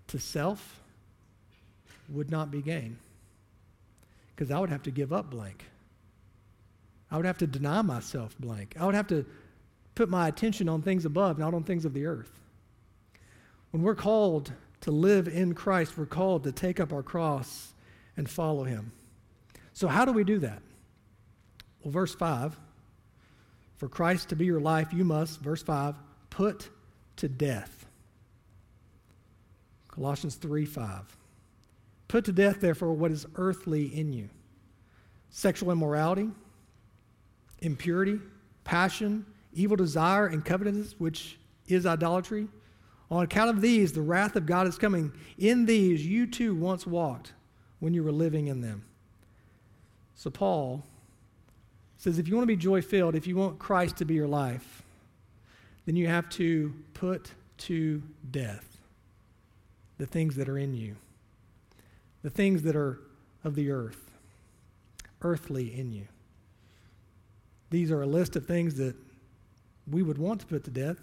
to 0.07 0.19
self 0.19 0.81
would 2.09 2.31
not 2.31 2.51
be 2.51 2.61
gain. 2.61 2.97
Because 4.35 4.51
I 4.51 4.59
would 4.59 4.69
have 4.69 4.83
to 4.83 4.91
give 4.91 5.13
up 5.13 5.29
blank. 5.29 5.63
I 7.11 7.17
would 7.17 7.25
have 7.25 7.37
to 7.39 7.47
deny 7.47 7.81
myself 7.81 8.35
blank. 8.39 8.75
I 8.79 8.85
would 8.85 8.95
have 8.95 9.07
to 9.07 9.25
put 9.93 10.09
my 10.09 10.27
attention 10.27 10.67
on 10.67 10.81
things 10.81 11.05
above, 11.05 11.37
not 11.37 11.53
on 11.53 11.63
things 11.63 11.85
of 11.85 11.93
the 11.93 12.05
earth. 12.05 12.31
When 13.71 13.83
we're 13.83 13.95
called 13.95 14.51
to 14.81 14.91
live 14.91 15.27
in 15.27 15.53
Christ, 15.53 15.97
we're 15.97 16.05
called 16.05 16.43
to 16.43 16.51
take 16.51 16.79
up 16.79 16.93
our 16.93 17.03
cross 17.03 17.73
and 18.17 18.29
follow 18.29 18.63
him. 18.63 18.91
So, 19.73 19.87
how 19.87 20.05
do 20.05 20.11
we 20.11 20.23
do 20.23 20.39
that? 20.39 20.61
Well, 21.83 21.91
verse 21.91 22.15
5 22.15 22.57
For 23.77 23.89
Christ 23.89 24.29
to 24.29 24.35
be 24.35 24.45
your 24.45 24.59
life, 24.59 24.93
you 24.93 25.03
must, 25.03 25.39
verse 25.41 25.61
5, 25.61 25.95
put 26.29 26.69
to 27.17 27.27
death. 27.27 27.85
Colossians 29.89 30.35
3 30.35 30.65
5. 30.65 31.17
Put 32.07 32.25
to 32.25 32.31
death, 32.31 32.59
therefore, 32.59 32.93
what 32.93 33.11
is 33.11 33.25
earthly 33.35 33.85
in 33.85 34.13
you 34.13 34.29
sexual 35.29 35.71
immorality, 35.71 36.29
impurity, 37.65 38.19
passion, 38.63 39.25
evil 39.53 39.75
desire, 39.75 40.27
and 40.27 40.45
covetousness, 40.45 40.95
which 40.97 41.37
is 41.67 41.85
idolatry. 41.85 42.47
On 43.09 43.23
account 43.23 43.49
of 43.49 43.61
these, 43.61 43.91
the 43.91 44.01
wrath 44.01 44.35
of 44.35 44.45
God 44.45 44.67
is 44.67 44.77
coming. 44.77 45.11
In 45.37 45.65
these, 45.65 46.05
you 46.05 46.27
too 46.27 46.55
once 46.55 46.85
walked 46.85 47.33
when 47.79 47.93
you 47.93 48.03
were 48.03 48.11
living 48.11 48.47
in 48.47 48.61
them. 48.61 48.85
So, 50.15 50.29
Paul 50.29 50.83
says 51.97 52.19
if 52.19 52.27
you 52.27 52.35
want 52.35 52.43
to 52.43 52.47
be 52.47 52.55
joy 52.55 52.81
filled, 52.81 53.15
if 53.15 53.27
you 53.27 53.35
want 53.35 53.59
Christ 53.59 53.97
to 53.97 54.05
be 54.05 54.13
your 54.13 54.27
life, 54.27 54.83
then 55.85 55.95
you 55.95 56.07
have 56.07 56.29
to 56.31 56.73
put 56.93 57.31
to 57.57 58.01
death 58.31 58.77
the 59.97 60.05
things 60.05 60.35
that 60.35 60.49
are 60.49 60.57
in 60.57 60.73
you, 60.73 60.95
the 62.21 62.29
things 62.29 62.63
that 62.63 62.75
are 62.75 62.99
of 63.43 63.55
the 63.55 63.71
earth, 63.71 64.11
earthly 65.21 65.77
in 65.77 65.91
you. 65.91 66.07
These 67.69 67.91
are 67.91 68.01
a 68.01 68.07
list 68.07 68.35
of 68.35 68.45
things 68.45 68.75
that 68.75 68.95
we 69.89 70.03
would 70.03 70.17
want 70.17 70.41
to 70.41 70.47
put 70.47 70.63
to 70.65 70.71
death 70.71 70.99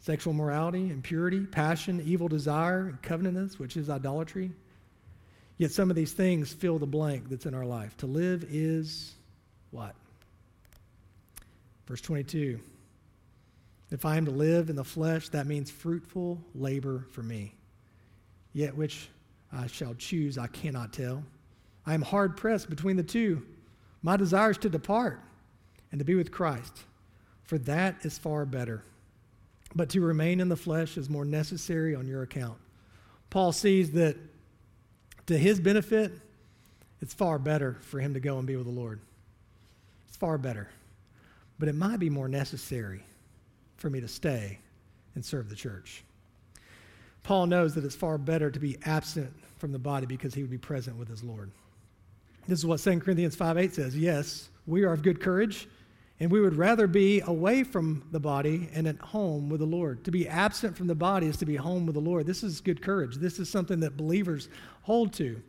sexual 0.00 0.32
morality, 0.32 0.90
impurity, 0.90 1.46
passion, 1.46 2.02
evil 2.04 2.26
desire, 2.26 2.88
and 2.88 3.00
covetousness, 3.02 3.60
which 3.60 3.76
is 3.76 3.88
idolatry. 3.88 4.50
Yet 5.58 5.70
some 5.70 5.90
of 5.90 5.96
these 5.96 6.12
things 6.12 6.52
fill 6.52 6.80
the 6.80 6.86
blank 6.86 7.28
that's 7.28 7.46
in 7.46 7.54
our 7.54 7.64
life. 7.64 7.96
To 7.98 8.06
live 8.06 8.44
is 8.50 9.14
what? 9.70 9.94
Verse 11.86 12.00
22 12.00 12.58
If 13.92 14.04
I 14.04 14.16
am 14.16 14.24
to 14.24 14.32
live 14.32 14.70
in 14.70 14.76
the 14.76 14.84
flesh, 14.84 15.28
that 15.28 15.46
means 15.46 15.70
fruitful 15.70 16.40
labor 16.54 17.06
for 17.12 17.22
me. 17.22 17.54
Yet 18.52 18.76
which 18.76 19.08
I 19.52 19.68
shall 19.68 19.94
choose, 19.94 20.36
I 20.36 20.48
cannot 20.48 20.92
tell. 20.92 21.22
I 21.86 21.94
am 21.94 22.02
hard 22.02 22.36
pressed 22.36 22.68
between 22.68 22.96
the 22.96 23.02
two. 23.04 23.42
My 24.02 24.16
desire 24.16 24.50
is 24.50 24.58
to 24.58 24.68
depart 24.68 25.20
and 25.90 25.98
to 25.98 26.04
be 26.04 26.14
with 26.14 26.32
Christ, 26.32 26.82
for 27.44 27.58
that 27.58 27.96
is 28.02 28.18
far 28.18 28.44
better. 28.44 28.82
But 29.74 29.90
to 29.90 30.00
remain 30.00 30.40
in 30.40 30.48
the 30.48 30.56
flesh 30.56 30.96
is 30.96 31.08
more 31.08 31.24
necessary 31.24 31.94
on 31.94 32.06
your 32.06 32.22
account. 32.22 32.58
Paul 33.30 33.52
sees 33.52 33.92
that 33.92 34.16
to 35.26 35.38
his 35.38 35.60
benefit, 35.60 36.12
it's 37.00 37.14
far 37.14 37.38
better 37.38 37.78
for 37.82 38.00
him 38.00 38.14
to 38.14 38.20
go 38.20 38.38
and 38.38 38.46
be 38.46 38.56
with 38.56 38.66
the 38.66 38.72
Lord. 38.72 39.00
It's 40.08 40.16
far 40.16 40.36
better. 40.36 40.68
But 41.58 41.68
it 41.68 41.74
might 41.74 41.98
be 41.98 42.10
more 42.10 42.28
necessary 42.28 43.02
for 43.76 43.88
me 43.88 44.00
to 44.00 44.08
stay 44.08 44.58
and 45.14 45.24
serve 45.24 45.48
the 45.48 45.56
church. 45.56 46.04
Paul 47.22 47.46
knows 47.46 47.74
that 47.74 47.84
it's 47.84 47.94
far 47.94 48.18
better 48.18 48.50
to 48.50 48.58
be 48.60 48.78
absent 48.84 49.32
from 49.58 49.72
the 49.72 49.78
body 49.78 50.06
because 50.06 50.34
he 50.34 50.42
would 50.42 50.50
be 50.50 50.58
present 50.58 50.96
with 50.96 51.08
his 51.08 51.22
Lord. 51.22 51.50
This 52.48 52.58
is 52.58 52.66
what 52.66 52.80
2 52.80 53.00
Corinthians 53.00 53.36
5 53.36 53.58
8 53.58 53.74
says. 53.74 53.96
Yes, 53.96 54.48
we 54.66 54.84
are 54.84 54.92
of 54.92 55.02
good 55.02 55.20
courage, 55.20 55.68
and 56.20 56.30
we 56.30 56.40
would 56.40 56.54
rather 56.54 56.86
be 56.86 57.20
away 57.20 57.62
from 57.62 58.04
the 58.10 58.20
body 58.20 58.68
and 58.74 58.86
at 58.86 58.98
home 58.98 59.48
with 59.48 59.60
the 59.60 59.66
Lord. 59.66 60.04
To 60.04 60.10
be 60.10 60.28
absent 60.28 60.76
from 60.76 60.86
the 60.86 60.94
body 60.94 61.26
is 61.26 61.36
to 61.38 61.46
be 61.46 61.56
home 61.56 61.86
with 61.86 61.94
the 61.94 62.00
Lord. 62.00 62.26
This 62.26 62.42
is 62.42 62.60
good 62.60 62.82
courage. 62.82 63.16
This 63.16 63.38
is 63.38 63.48
something 63.48 63.80
that 63.80 63.96
believers 63.96 64.48
hold 64.82 65.12
to. 65.14 65.40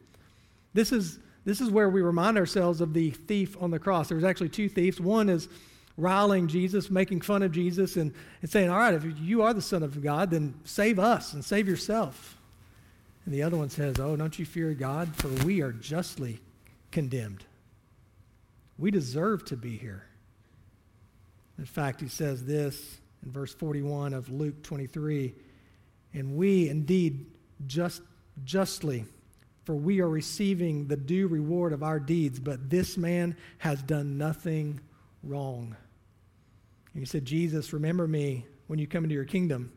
This 0.74 0.92
is, 0.92 1.20
this 1.46 1.62
is 1.62 1.70
where 1.70 1.90
we 1.90 2.02
remind 2.02 2.38
ourselves 2.38 2.82
of 2.82 2.94
the 2.94 3.12
thief 3.12 3.56
on 3.60 3.72
the 3.72 3.80
cross. 3.80 4.10
There 4.10 4.16
was 4.16 4.24
actually 4.24 4.50
two 4.50 4.70
thieves. 4.70 5.00
One 5.00 5.30
is 5.30 5.50
riling 5.98 6.48
Jesus, 6.48 6.90
making 6.90 7.22
fun 7.22 7.44
of 7.44 7.52
Jesus, 7.52 7.98
and, 7.98 8.14
and 8.42 8.50
saying, 8.50 8.70
All 8.70 8.78
right, 8.78 8.94
if 8.94 9.04
you 9.20 9.42
are 9.42 9.54
the 9.54 9.62
Son 9.62 9.82
of 9.82 10.02
God, 10.02 10.30
then 10.30 10.54
save 10.64 11.00
us 11.00 11.34
and 11.34 11.44
save 11.44 11.68
yourself. 11.68 12.38
And 13.26 13.34
the 13.34 13.44
other 13.44 13.58
one 13.58 13.70
says, 13.70 14.00
Oh, 14.00 14.16
don't 14.16 14.38
you 14.38 14.46
fear 14.46 14.74
God? 14.74 15.16
For 15.16 15.30
we 15.46 15.62
are 15.62 15.72
justly 15.72 16.40
condemned. 16.94 17.44
We 18.78 18.92
deserve 18.92 19.44
to 19.46 19.58
be 19.58 19.78
here. 19.78 20.06
In 21.58 21.66
fact, 21.66 22.00
he 22.00 22.08
says 22.08 22.46
this 22.46 22.98
in 23.26 23.32
verse 23.32 23.54
41 23.54 24.14
of 24.14 24.30
Luke 24.30 24.64
23 24.64 25.34
And 26.14 26.36
we 26.38 26.70
indeed 26.70 27.26
just, 27.68 28.02
justly, 28.46 29.06
for 29.66 29.76
we 29.76 30.02
are 30.02 30.10
receiving 30.10 30.88
the 30.88 30.96
due 30.96 31.28
reward 31.28 31.74
of 31.74 31.84
our 31.84 32.00
deeds, 32.00 32.40
but 32.40 32.70
this 32.70 32.96
man 32.96 33.36
has 33.58 33.82
done 33.82 34.18
nothing 34.18 34.80
wrong. 35.24 35.76
And 36.94 37.02
he 37.02 37.06
said, 37.06 37.26
Jesus, 37.26 37.74
remember 37.74 38.08
me 38.08 38.46
when 38.68 38.78
you 38.78 38.88
come 38.88 39.04
into 39.04 39.16
your 39.16 39.26
kingdom. 39.26 39.72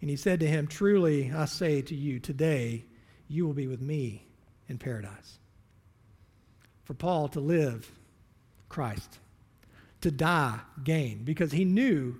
And 0.00 0.08
he 0.08 0.16
said 0.16 0.40
to 0.40 0.46
him, 0.46 0.66
Truly, 0.66 1.30
I 1.30 1.44
say 1.44 1.82
to 1.82 1.94
you, 1.94 2.20
today 2.20 2.84
you 3.28 3.46
will 3.46 3.54
be 3.54 3.66
with 3.66 3.82
me 3.82 4.24
in 4.68 4.78
paradise. 4.78 5.38
For 6.88 6.94
Paul 6.94 7.28
to 7.28 7.40
live, 7.40 7.92
Christ. 8.70 9.18
To 10.00 10.10
die, 10.10 10.58
gain. 10.82 11.22
Because 11.22 11.52
he 11.52 11.66
knew 11.66 12.18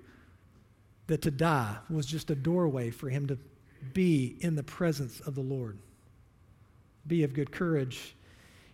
that 1.06 1.22
to 1.22 1.30
die 1.30 1.78
was 1.88 2.04
just 2.04 2.30
a 2.30 2.34
doorway 2.34 2.90
for 2.90 3.08
him 3.08 3.28
to 3.28 3.38
be 3.94 4.36
in 4.40 4.56
the 4.56 4.62
presence 4.62 5.20
of 5.20 5.34
the 5.34 5.40
Lord. 5.40 5.78
be 7.06 7.24
of 7.24 7.32
good 7.32 7.50
courage. 7.50 8.14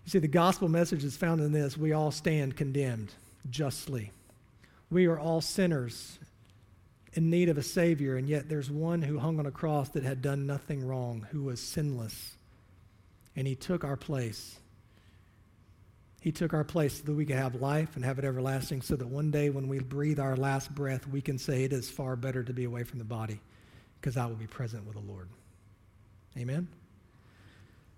You 0.05 0.11
see, 0.11 0.19
the 0.19 0.27
gospel 0.27 0.67
message 0.67 1.05
is 1.05 1.17
found 1.17 1.41
in 1.41 1.53
this 1.53 1.79
we 1.79 1.93
all 1.93 2.11
stand 2.11 2.57
condemned 2.57 3.13
justly. 3.49 4.11
We 4.91 5.07
are 5.07 5.17
all 5.17 5.41
sinners 5.41 6.19
in 7.13 7.31
need 7.31 7.49
of 7.49 7.57
a 7.57 7.63
Savior, 7.63 8.17
and 8.17 8.29
yet 8.29 8.49
there's 8.49 8.69
one 8.69 9.03
who 9.03 9.21
hung 9.21 9.39
on 9.39 9.47
a 9.47 9.53
cross 9.53 9.91
that 9.91 10.03
had 10.03 10.23
done 10.23 10.45
nothing 10.45 10.85
wrong, 10.85 11.29
who 11.31 11.45
was 11.45 11.61
sinless. 11.61 12.37
And 13.37 13.47
he 13.47 13.55
took 13.55 13.85
our 13.85 13.97
place. 13.97 14.59
He 16.25 16.33
took 16.33 16.55
our 16.55 16.65
place 16.65 17.01
so 17.01 17.05
that 17.05 17.13
we 17.13 17.27
could 17.27 17.37
have 17.37 17.57
life 17.57 17.97
and 17.97 18.05
have 18.07 18.19
it 18.19 18.25
everlasting, 18.25 18.81
so 18.81 18.97
that 18.97 19.07
one 19.07 19.31
day 19.31 19.51
when 19.51 19.69
we 19.69 19.81
breathe 19.81 20.19
our 20.19 20.39
last 20.39 20.75
breath, 20.75 21.07
we 21.07 21.21
can 21.21 21.37
say 21.37 21.65
it 21.65 21.73
is 21.75 21.91
far 21.91 22.17
better 22.17 22.43
to 22.43 22.53
be 22.55 22.65
away 22.65 22.83
from 22.83 22.99
the 22.99 23.05
body 23.05 23.43
because 24.01 24.17
I 24.17 24.25
will 24.25 24.35
be 24.35 24.47
present 24.47 24.87
with 24.87 24.95
the 24.95 25.03
Lord. 25.03 25.29
Amen? 26.39 26.67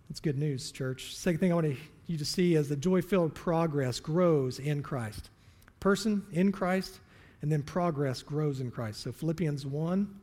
That's 0.09 0.19
good 0.19 0.39
news, 0.39 0.73
church. 0.73 1.15
Second 1.15 1.39
thing 1.39 1.53
I 1.53 1.55
want 1.55 1.77
you 2.09 2.19
to 2.19 2.25
see 2.25 2.57
is 2.57 2.69
the 2.69 2.75
joy 2.75 3.01
filled 3.01 3.33
progress 3.33 4.01
grows 4.01 4.59
in 4.59 4.83
Christ. 4.83 5.31
Person 5.79 6.27
in 6.33 6.51
Christ, 6.51 6.99
and 7.43 7.53
then 7.53 7.63
progress 7.63 8.23
grows 8.23 8.59
in 8.59 8.73
Christ. 8.73 9.03
So 9.03 9.13
Philippians 9.13 9.65
1 9.65 10.21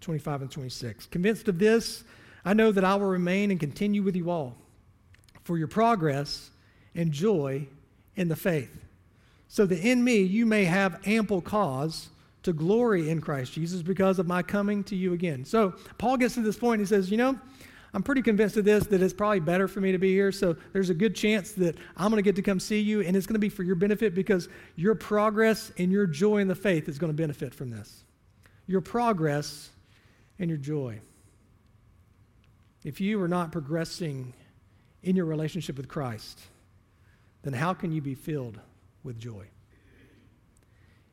25 0.00 0.42
and 0.42 0.50
26. 0.50 1.06
Convinced 1.06 1.46
of 1.46 1.60
this, 1.60 2.02
I 2.44 2.54
know 2.54 2.72
that 2.72 2.84
I 2.84 2.96
will 2.96 3.06
remain 3.06 3.52
and 3.52 3.60
continue 3.60 4.02
with 4.02 4.16
you 4.16 4.30
all 4.30 4.56
for 5.44 5.56
your 5.56 5.68
progress 5.68 6.50
and 6.96 7.12
joy 7.12 7.66
in 8.16 8.28
the 8.28 8.36
faith, 8.36 8.84
so 9.48 9.66
that 9.66 9.78
in 9.78 10.02
me 10.02 10.22
you 10.22 10.46
may 10.46 10.64
have 10.64 11.00
ample 11.06 11.40
cause 11.40 12.08
to 12.42 12.52
glory 12.52 13.10
in 13.10 13.20
Christ 13.20 13.52
Jesus 13.52 13.82
because 13.82 14.18
of 14.18 14.26
my 14.26 14.42
coming 14.42 14.84
to 14.84 14.96
you 14.96 15.12
again. 15.12 15.44
So 15.44 15.74
Paul 15.98 16.16
gets 16.16 16.34
to 16.34 16.40
this 16.40 16.56
point, 16.56 16.80
he 16.80 16.86
says, 16.86 17.10
You 17.10 17.16
know, 17.16 17.38
I'm 17.92 18.02
pretty 18.02 18.22
convinced 18.22 18.56
of 18.56 18.64
this 18.64 18.86
that 18.88 19.02
it's 19.02 19.14
probably 19.14 19.40
better 19.40 19.66
for 19.66 19.80
me 19.80 19.90
to 19.90 19.98
be 19.98 20.12
here. 20.12 20.30
So 20.30 20.56
there's 20.72 20.90
a 20.90 20.94
good 20.94 21.16
chance 21.16 21.52
that 21.52 21.76
I'm 21.96 22.10
going 22.10 22.22
to 22.22 22.22
get 22.22 22.36
to 22.36 22.42
come 22.42 22.60
see 22.60 22.78
you, 22.80 23.00
and 23.00 23.16
it's 23.16 23.26
going 23.26 23.34
to 23.34 23.40
be 23.40 23.48
for 23.48 23.62
your 23.62 23.74
benefit 23.74 24.14
because 24.14 24.48
your 24.76 24.94
progress 24.94 25.72
and 25.78 25.90
your 25.90 26.06
joy 26.06 26.38
in 26.38 26.46
the 26.46 26.54
faith 26.54 26.88
is 26.88 26.98
going 26.98 27.10
to 27.10 27.16
benefit 27.16 27.54
from 27.54 27.70
this. 27.70 28.04
Your 28.66 28.80
progress 28.80 29.70
and 30.38 30.50
your 30.50 30.58
joy. 30.58 31.00
If 32.84 33.00
you 33.00 33.20
are 33.22 33.28
not 33.28 33.50
progressing 33.50 34.34
in 35.02 35.16
your 35.16 35.24
relationship 35.24 35.76
with 35.76 35.88
Christ, 35.88 36.40
then 37.46 37.54
how 37.54 37.72
can 37.72 37.92
you 37.92 38.02
be 38.02 38.16
filled 38.16 38.58
with 39.04 39.20
joy? 39.20 39.46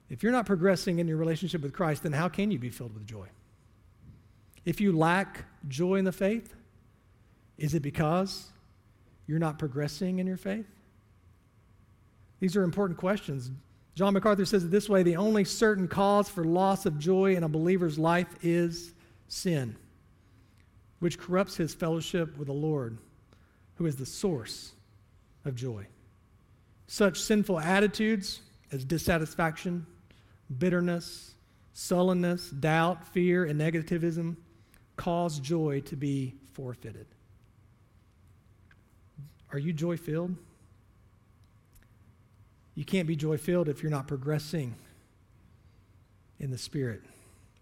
If 0.09 0.23
you're 0.23 0.31
not 0.31 0.47
progressing 0.47 0.97
in 0.97 1.07
your 1.07 1.17
relationship 1.17 1.61
with 1.61 1.73
Christ, 1.73 2.01
then 2.01 2.11
how 2.11 2.27
can 2.27 2.49
you 2.49 2.57
be 2.57 2.71
filled 2.71 2.95
with 2.95 3.05
joy? 3.05 3.27
If 4.65 4.81
you 4.81 4.97
lack 4.97 5.45
joy 5.67 5.95
in 5.95 6.05
the 6.05 6.11
faith, 6.11 6.55
is 7.59 7.75
it 7.75 7.81
because 7.81 8.47
you're 9.27 9.37
not 9.37 9.59
progressing 9.59 10.17
in 10.17 10.25
your 10.25 10.37
faith? 10.37 10.65
These 12.39 12.55
are 12.55 12.63
important 12.63 12.97
questions. 12.97 13.51
John 13.93 14.13
MacArthur 14.13 14.45
says 14.45 14.63
it 14.63 14.71
this 14.71 14.89
way 14.89 15.03
the 15.03 15.17
only 15.17 15.43
certain 15.43 15.87
cause 15.87 16.29
for 16.29 16.43
loss 16.43 16.87
of 16.87 16.97
joy 16.97 17.35
in 17.35 17.43
a 17.43 17.49
believer's 17.49 17.99
life 17.99 18.27
is 18.41 18.95
sin, 19.27 19.75
which 20.97 21.19
corrupts 21.19 21.55
his 21.57 21.75
fellowship 21.75 22.35
with 22.39 22.47
the 22.47 22.53
Lord, 22.53 22.97
who 23.75 23.85
is 23.85 23.97
the 23.97 24.05
source 24.05 24.71
of 25.45 25.53
joy. 25.53 25.85
Such 26.87 27.19
sinful 27.19 27.59
attitudes 27.59 28.41
as 28.71 28.83
dissatisfaction, 28.85 29.85
bitterness, 30.57 31.33
sullenness, 31.73 32.49
doubt, 32.49 33.07
fear, 33.07 33.45
and 33.45 33.59
negativism 33.59 34.35
cause 34.95 35.39
joy 35.39 35.81
to 35.81 35.95
be 35.95 36.35
forfeited. 36.53 37.07
Are 39.51 39.59
you 39.59 39.73
joy 39.73 39.97
filled? 39.97 40.35
You 42.75 42.85
can't 42.85 43.07
be 43.07 43.15
joy 43.15 43.37
filled 43.37 43.69
if 43.69 43.83
you're 43.83 43.91
not 43.91 44.07
progressing 44.07 44.75
in 46.39 46.49
the 46.49 46.57
Spirit, 46.57 47.01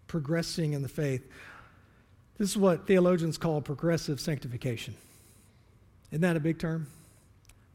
progressing 0.08 0.74
in 0.74 0.82
the 0.82 0.90
faith. 0.90 1.28
This 2.38 2.50
is 2.50 2.58
what 2.58 2.88
theologians 2.88 3.38
call 3.38 3.62
progressive 3.62 4.20
sanctification. 4.20 4.96
Isn't 6.12 6.22
that 6.22 6.38
a 6.38 6.40
big 6.40 6.60
term? 6.60 6.88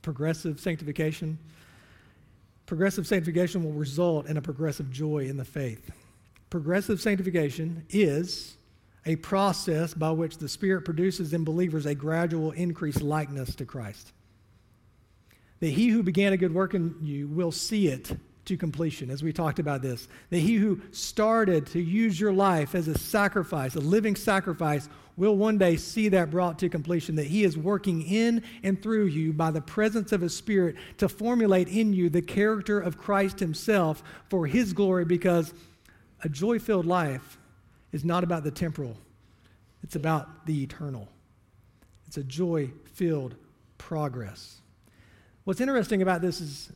Progressive 0.06 0.60
sanctification. 0.60 1.36
Progressive 2.66 3.08
sanctification 3.08 3.64
will 3.64 3.72
result 3.72 4.26
in 4.26 4.36
a 4.36 4.40
progressive 4.40 4.88
joy 4.88 5.26
in 5.26 5.36
the 5.36 5.44
faith. 5.44 5.90
Progressive 6.48 7.00
sanctification 7.00 7.84
is 7.90 8.56
a 9.04 9.16
process 9.16 9.94
by 9.94 10.12
which 10.12 10.38
the 10.38 10.48
Spirit 10.48 10.84
produces 10.84 11.32
in 11.32 11.42
believers 11.42 11.86
a 11.86 11.94
gradual 11.96 12.52
increased 12.52 13.02
likeness 13.02 13.56
to 13.56 13.64
Christ. 13.64 14.12
That 15.58 15.70
he 15.70 15.88
who 15.88 16.04
began 16.04 16.32
a 16.32 16.36
good 16.36 16.54
work 16.54 16.74
in 16.74 16.94
you 17.02 17.26
will 17.26 17.50
see 17.50 17.88
it 17.88 18.16
to 18.46 18.56
completion, 18.56 19.10
as 19.10 19.22
we 19.22 19.32
talked 19.32 19.58
about 19.58 19.82
this. 19.82 20.08
That 20.30 20.38
he 20.38 20.56
who 20.56 20.80
started 20.90 21.66
to 21.68 21.80
use 21.80 22.18
your 22.18 22.32
life 22.32 22.74
as 22.74 22.88
a 22.88 22.98
sacrifice, 22.98 23.76
a 23.76 23.80
living 23.80 24.16
sacrifice, 24.16 24.88
will 25.16 25.36
one 25.36 25.56
day 25.56 25.76
see 25.76 26.08
that 26.10 26.30
brought 26.30 26.58
to 26.58 26.68
completion. 26.68 27.16
That 27.16 27.26
he 27.26 27.44
is 27.44 27.56
working 27.56 28.02
in 28.02 28.42
and 28.62 28.82
through 28.82 29.06
you 29.06 29.32
by 29.32 29.50
the 29.50 29.60
presence 29.60 30.12
of 30.12 30.20
his 30.20 30.36
Spirit 30.36 30.76
to 30.98 31.08
formulate 31.08 31.68
in 31.68 31.92
you 31.92 32.10
the 32.10 32.22
character 32.22 32.80
of 32.80 32.98
Christ 32.98 33.40
himself 33.40 34.02
for 34.28 34.46
his 34.46 34.72
glory, 34.72 35.04
because 35.04 35.54
a 36.24 36.28
joy 36.28 36.58
filled 36.58 36.86
life 36.86 37.38
is 37.92 38.04
not 38.04 38.24
about 38.24 38.44
the 38.44 38.50
temporal, 38.50 38.96
it's 39.82 39.96
about 39.96 40.46
the 40.46 40.62
eternal. 40.62 41.08
It's 42.06 42.16
a 42.16 42.24
joy 42.24 42.70
filled 42.94 43.34
progress. 43.78 44.60
What's 45.44 45.60
interesting 45.60 46.02
about 46.02 46.22
this 46.22 46.40
is 46.40 46.72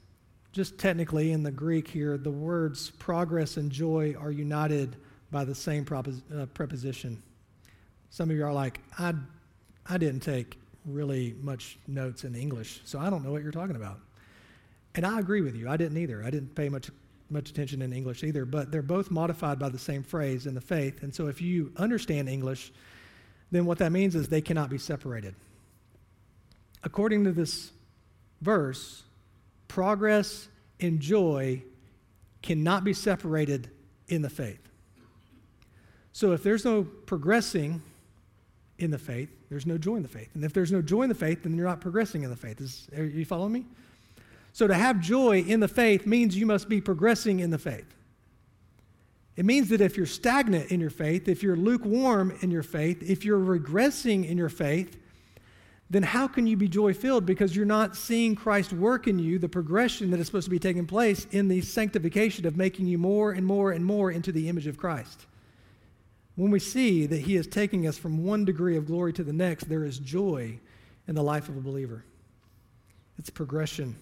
just 0.53 0.79
technically 0.79 1.33
in 1.33 1.43
the 1.43 1.51
Greek 1.51 1.89
here, 1.89 2.19
the 2.19 2.31
words 2.31 2.91
progress 2.91 3.57
and 3.57 3.71
joy 3.71 4.15
are 4.19 4.31
united 4.31 4.97
by 5.31 5.45
the 5.45 5.55
same 5.55 5.85
propos- 5.85 6.23
uh, 6.37 6.47
preposition. 6.47 7.23
Some 8.11 8.31
of 8.31 8.37
you 8.37 8.45
are 8.45 8.53
like, 8.53 8.81
I, 8.99 9.15
I 9.87 9.99
didn't 9.99 10.21
take 10.21 10.59
really 10.85 11.37
much 11.41 11.79
notes 11.87 12.25
in 12.25 12.35
English, 12.35 12.81
so 12.85 12.99
I 12.99 13.11
don't 13.11 13.25
know 13.25 13.31
what 13.31 13.43
you're 13.43 13.53
talking 13.53 13.77
about. 13.77 14.01
And 14.97 15.07
I 15.07 15.21
agree 15.21 15.41
with 15.41 15.55
you. 15.55 15.69
I 15.69 15.77
didn't 15.77 15.99
either. 15.99 16.25
I 16.25 16.31
didn't 16.31 16.55
pay 16.55 16.69
much 16.69 16.91
much 17.31 17.49
attention 17.51 17.81
in 17.81 17.93
English 17.93 18.25
either, 18.25 18.45
but 18.45 18.73
they're 18.73 18.83
both 18.83 19.11
modified 19.11 19.59
by 19.59 19.69
the 19.69 19.79
same 19.79 20.03
phrase 20.03 20.47
in 20.47 20.55
the 20.55 20.61
faith. 20.61 21.03
And 21.03 21.15
so 21.15 21.29
if 21.29 21.41
you 21.41 21.73
understand 21.77 22.29
English, 22.29 22.73
then 23.53 23.67
what 23.67 23.79
that 23.79 23.93
means 23.93 24.15
is 24.17 24.29
they 24.29 24.41
cannot 24.41 24.69
be 24.69 24.79
separated. 24.79 25.35
According 26.83 27.25
to 27.25 27.33
this 27.33 27.71
verse, 28.41 29.05
progress 29.71 30.49
and 30.81 30.99
joy 30.99 31.63
cannot 32.43 32.83
be 32.83 32.93
separated 32.93 33.71
in 34.09 34.21
the 34.21 34.29
faith. 34.29 34.61
So 36.13 36.33
if 36.33 36.43
there's 36.43 36.65
no 36.65 36.83
progressing 36.83 37.81
in 38.79 38.91
the 38.91 38.99
faith, 38.99 39.31
there's 39.49 39.67
no 39.67 39.79
joy 39.79 39.97
in 39.97 40.03
the 40.03 40.09
faith. 40.09 40.29
And 40.35 40.45
if 40.45 40.53
there's 40.53 40.73
no 40.73 40.83
joy 40.83 41.03
in 41.03 41.09
the 41.09 41.15
faith, 41.15 41.45
then 41.45 41.57
you're 41.57 41.69
not 41.69 41.81
progressing 41.81 42.25
in 42.25 42.31
the 42.31 42.37
faith. 42.37 42.61
Is, 42.61 42.89
are 42.97 43.05
you 43.05 43.25
following 43.25 43.53
me? 43.53 43.65
So 44.53 44.67
to 44.67 44.75
have 44.75 45.01
joy 45.01 45.43
in 45.43 45.61
the 45.61 45.69
faith 45.69 46.05
means 46.05 46.37
you 46.37 46.47
must 46.47 46.69
be 46.69 46.81
progressing 46.81 47.39
in 47.39 47.51
the 47.51 47.59
faith. 47.59 47.95
It 49.37 49.45
means 49.45 49.69
that 49.69 49.81
if 49.81 49.97
you're 49.97 50.05
stagnant 50.05 50.73
in 50.73 50.81
your 50.81 50.91
faith, 50.91 51.29
if 51.29 51.45
you're 51.45 51.57
lukewarm 51.57 52.37
in 52.41 52.51
your 52.51 52.65
faith, 52.65 53.09
if 53.09 53.25
you're 53.25 53.39
regressing 53.39 54.29
in 54.29 54.37
your 54.37 54.49
faith, 54.49 55.00
then 55.91 56.05
how 56.05 56.29
can 56.29 56.47
you 56.47 56.57
be 56.57 56.69
joy 56.69 56.95
filled? 56.95 57.27
Because 57.27 57.55
you're 57.55 57.67
not 57.67 57.97
seeing 57.97 58.37
Christ 58.37 58.73
work 58.73 59.09
in 59.09 59.19
you, 59.19 59.41
the 59.41 59.49
progression 59.49 60.13
that 60.13 60.21
is 60.21 60.27
supposed 60.27 60.45
to 60.45 60.51
be 60.51 60.61
taking 60.61 60.87
place 60.87 61.27
in 61.33 61.49
the 61.49 61.61
sanctification 61.63 62.47
of 62.47 62.57
making 62.57 62.87
you 62.87 62.97
more 62.97 63.33
and 63.33 63.45
more 63.45 63.73
and 63.73 63.85
more 63.85 64.13
into 64.13 64.31
the 64.31 64.49
image 64.49 64.69
of 64.69 64.79
Christ. 64.79 65.27
When 66.37 66.53
we 66.53 66.61
see 66.61 67.07
that 67.07 67.23
He 67.23 67.35
is 67.35 67.49
taking 67.49 67.89
us 67.89 67.99
from 67.99 68.25
one 68.25 68.45
degree 68.45 68.77
of 68.77 68.87
glory 68.87 69.13
to 69.15 69.25
the 69.25 69.33
next, 69.33 69.69
there 69.69 69.85
is 69.85 69.99
joy 69.99 70.61
in 71.09 71.17
the 71.17 71.25
life 71.25 71.49
of 71.49 71.57
a 71.57 71.61
believer. 71.61 72.05
It's 73.19 73.29
progression 73.29 73.97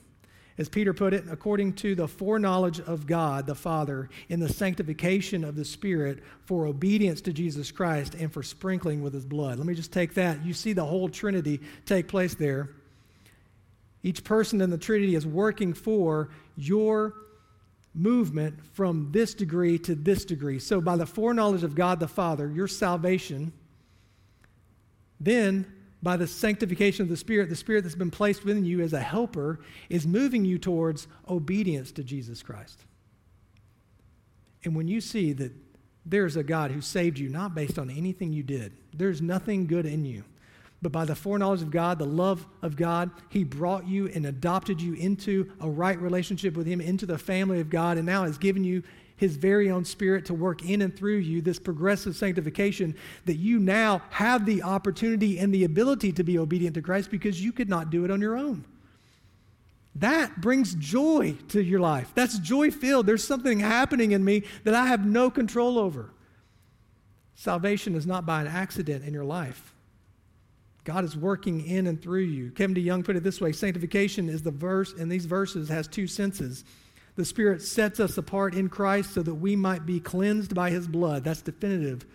as 0.59 0.68
Peter 0.68 0.92
put 0.92 1.14
it, 1.14 1.25
according 1.31 1.73
to 1.73 1.94
the 1.94 2.09
foreknowledge 2.09 2.81
of 2.81 3.07
God 3.07 3.47
the 3.47 3.55
Father 3.55 4.11
in 4.29 4.40
the 4.40 4.53
sanctification 4.53 5.44
of 5.44 5.55
the 5.55 5.64
Spirit 5.64 6.23
for 6.44 6.66
obedience 6.66 7.21
to 7.23 7.33
Jesus 7.33 7.71
Christ 7.71 8.14
and 8.14 8.33
for 8.33 8.42
sprinkling 8.42 9.01
with 9.01 9.14
his 9.14 9.25
blood. 9.25 9.59
Let 9.59 9.66
me 9.66 9.75
just 9.75 9.92
take 9.92 10.14
that. 10.14 10.44
You 10.44 10.53
see 10.53 10.73
the 10.73 10.85
whole 10.85 11.09
Trinity 11.09 11.61
take 11.87 12.09
place 12.09 12.35
there. 12.35 12.71
Each 14.03 14.23
person 14.25 14.61
in 14.61 14.71
the 14.71 14.79
Trinity 14.79 15.14
is 15.14 15.27
working 15.27 15.73
for 15.75 16.31
your 16.57 17.14
movement 17.94 18.64
from 18.75 19.11
this 19.12 19.35
degree 19.35 19.79
to 19.79 19.94
this 19.94 20.25
degree. 20.25 20.59
So, 20.59 20.81
by 20.81 20.97
the 20.97 21.07
foreknowledge 21.07 21.62
of 21.62 21.75
God 21.75 22.01
the 22.01 22.09
Father, 22.09 22.49
your 22.49 22.68
salvation, 22.68 23.53
then 25.21 25.66
by 26.03 26.17
the 26.17 26.27
sanctification 26.27 27.03
of 27.03 27.09
the 27.09 27.17
Spirit, 27.17 27.49
the 27.49 27.57
Spirit 27.57 27.83
that's 27.83 27.95
been 27.95 28.11
placed 28.11 28.45
within 28.45 28.65
you 28.65 28.81
as 28.81 28.93
a 28.93 29.01
helper 29.01 29.61
is 29.89 30.07
moving 30.07 30.45
you 30.45 30.59
towards 30.59 31.09
obedience 31.29 31.91
to 31.93 32.05
Jesus 32.05 32.43
Christ. 32.43 32.85
And 34.65 34.77
when 34.77 34.89
you 34.89 35.01
see 35.01 35.33
that 35.35 35.53
there's 36.07 36.37
a 36.37 36.43
God 36.43 36.71
who 36.71 36.81
saved 36.81 37.19
you 37.19 37.29
not 37.29 37.55
based 37.55 37.79
on 37.79 37.91
anything 37.91 38.33
you 38.33 38.43
did, 38.43 38.73
there's 38.95 39.21
nothing 39.21 39.67
good 39.67 39.87
in 39.87 40.05
you, 40.05 40.25
but 40.81 40.93
by 40.93 41.05
the 41.05 41.15
foreknowledge 41.15 41.63
of 41.63 41.71
God, 41.71 41.99
the 41.99 42.07
love 42.07 42.47
of 42.63 42.77
God, 42.77 43.11
He 43.29 43.43
brought 43.43 43.87
you 43.89 44.09
and 44.09 44.27
adopted 44.27 44.81
you 44.81 44.95
into 44.95 45.51
a 45.61 45.69
right 45.69 45.99
relationship 46.01 46.57
with 46.57 46.67
Him, 46.67 46.81
into 46.81 47.07
the 47.07 47.19
family 47.19 47.61
of 47.61 47.71
God, 47.71 47.97
and 47.97 48.07
now 48.07 48.25
has 48.25 48.39
given 48.39 48.63
you 48.63 48.83
His 49.19 49.37
very 49.37 49.71
own 49.71 49.85
Spirit 49.85 50.25
to 50.27 50.35
work 50.35 50.65
in 50.65 50.81
and 50.81 50.97
through 50.97 51.19
you, 51.19 51.43
this 51.43 51.59
progressive 51.59 52.17
sanctification, 52.17 52.97
that 53.27 53.37
you 53.37 53.59
now 53.59 54.01
have 54.11 54.47
the 54.47 54.63
opportunity 54.63 55.39
and 55.39 55.53
the 55.53 55.65
ability 55.65 56.13
to 56.13 56.25
be 56.25 56.39
obedient 56.39 56.75
to 56.77 56.83
Christ 56.83 57.11
because 57.11 57.43
you 57.43 57.53
could 57.53 57.69
not 57.69 57.91
do 57.91 58.05
it 58.05 58.11
on 58.11 58.21
your 58.21 58.37
own. 58.37 58.65
That 59.97 60.41
brings 60.41 60.75
joy 60.77 61.37
to 61.49 61.63
your 61.63 61.81
life. 61.81 62.13
That's 62.15 62.39
joy 62.39 62.71
filled. 62.71 63.07
There's 63.07 63.25
something 63.25 63.59
happening 63.59 64.13
in 64.13 64.25
me 64.25 64.45
that 64.65 64.75
I 64.75 64.87
have 64.87 65.05
no 65.05 65.31
control 65.31 65.79
over. 65.79 66.11
Salvation 67.35 67.95
is 67.95 68.07
not 68.07 68.25
by 68.25 68.41
an 68.41 68.47
accident 68.47 69.05
in 69.05 69.13
your 69.13 69.25
life. 69.25 69.75
God 70.85 71.05
is 71.05 71.17
working 71.17 71.67
in 71.67 71.87
and 71.87 72.01
through 72.01 72.23
you. 72.23 72.51
Kevin 72.53 72.75
DeYoung 72.75 73.05
put 73.05 73.17
it 73.17 73.23
this 73.23 73.41
way 73.41 73.53
sanctification 73.53 74.29
is 74.29 74.43
the 74.43 74.51
verse 74.51 74.95
in 74.95 75.09
these 75.09 75.27
verses 75.27 75.69
has 75.69 75.87
two 75.87 76.07
senses. 76.07 76.65
The 77.19 77.25
Spirit 77.25 77.63
sets 77.63 77.99
us 77.99 78.17
apart 78.17 78.55
in 78.55 78.69
Christ 78.69 79.13
so 79.13 79.25
that 79.25 79.35
we 79.35 79.57
might 79.57 79.85
be 79.85 79.99
cleansed 79.99 80.55
by 80.55 80.71
His 80.71 80.87
blood. 80.87 81.25
That's 81.25 81.43
definitive 81.43 82.07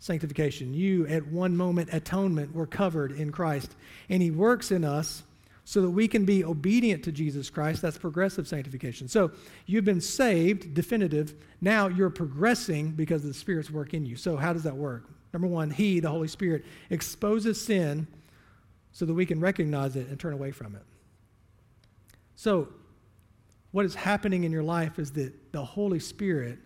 sanctification. 0.00 0.74
You, 0.74 1.06
at 1.06 1.24
one 1.28 1.56
moment, 1.56 1.90
atonement, 1.92 2.52
were 2.52 2.66
covered 2.66 3.12
in 3.12 3.30
Christ. 3.30 3.76
And 4.08 4.20
He 4.20 4.32
works 4.32 4.72
in 4.72 4.84
us 4.84 5.22
so 5.64 5.80
that 5.82 5.90
we 5.90 6.08
can 6.08 6.24
be 6.24 6.42
obedient 6.44 7.04
to 7.04 7.12
Jesus 7.12 7.50
Christ. 7.50 7.82
That's 7.82 7.98
progressive 7.98 8.48
sanctification. 8.48 9.06
So 9.06 9.30
you've 9.66 9.84
been 9.84 10.00
saved, 10.00 10.74
definitive. 10.74 11.36
Now 11.60 11.86
you're 11.86 12.10
progressing 12.10 12.90
because 12.90 13.22
the 13.22 13.34
Spirit's 13.34 13.70
work 13.70 13.94
in 13.94 14.04
you. 14.06 14.16
So, 14.16 14.36
how 14.36 14.52
does 14.52 14.64
that 14.64 14.76
work? 14.76 15.08
Number 15.32 15.46
one, 15.46 15.70
He, 15.70 16.00
the 16.00 16.10
Holy 16.10 16.26
Spirit, 16.26 16.64
exposes 16.90 17.60
sin 17.60 18.08
so 18.90 19.06
that 19.06 19.14
we 19.14 19.24
can 19.24 19.38
recognize 19.38 19.94
it 19.94 20.08
and 20.08 20.18
turn 20.18 20.32
away 20.32 20.50
from 20.50 20.74
it. 20.74 20.82
So, 22.34 22.66
what 23.70 23.84
is 23.84 23.94
happening 23.94 24.44
in 24.44 24.52
your 24.52 24.62
life 24.62 24.98
is 24.98 25.12
that 25.12 25.52
the 25.52 25.64
Holy 25.64 25.98
Spirit 25.98 26.58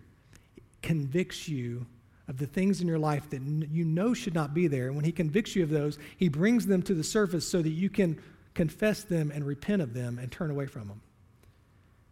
convicts 0.81 1.47
you 1.47 1.85
of 2.27 2.37
the 2.37 2.47
things 2.47 2.79
in 2.81 2.87
your 2.87 2.99
life 2.99 3.29
that 3.29 3.41
you 3.41 3.83
know 3.83 4.13
should 4.13 4.33
not 4.33 4.53
be 4.53 4.67
there. 4.67 4.87
And 4.87 4.95
when 4.95 5.05
He 5.05 5.11
convicts 5.11 5.55
you 5.55 5.63
of 5.63 5.69
those, 5.69 5.97
He 6.17 6.29
brings 6.29 6.65
them 6.65 6.81
to 6.83 6.93
the 6.93 7.03
surface 7.03 7.47
so 7.47 7.61
that 7.61 7.69
you 7.69 7.89
can 7.89 8.21
confess 8.53 9.03
them 9.03 9.31
and 9.31 9.45
repent 9.45 9.81
of 9.81 9.93
them 9.93 10.19
and 10.19 10.31
turn 10.31 10.51
away 10.51 10.65
from 10.65 10.87
them. 10.87 11.01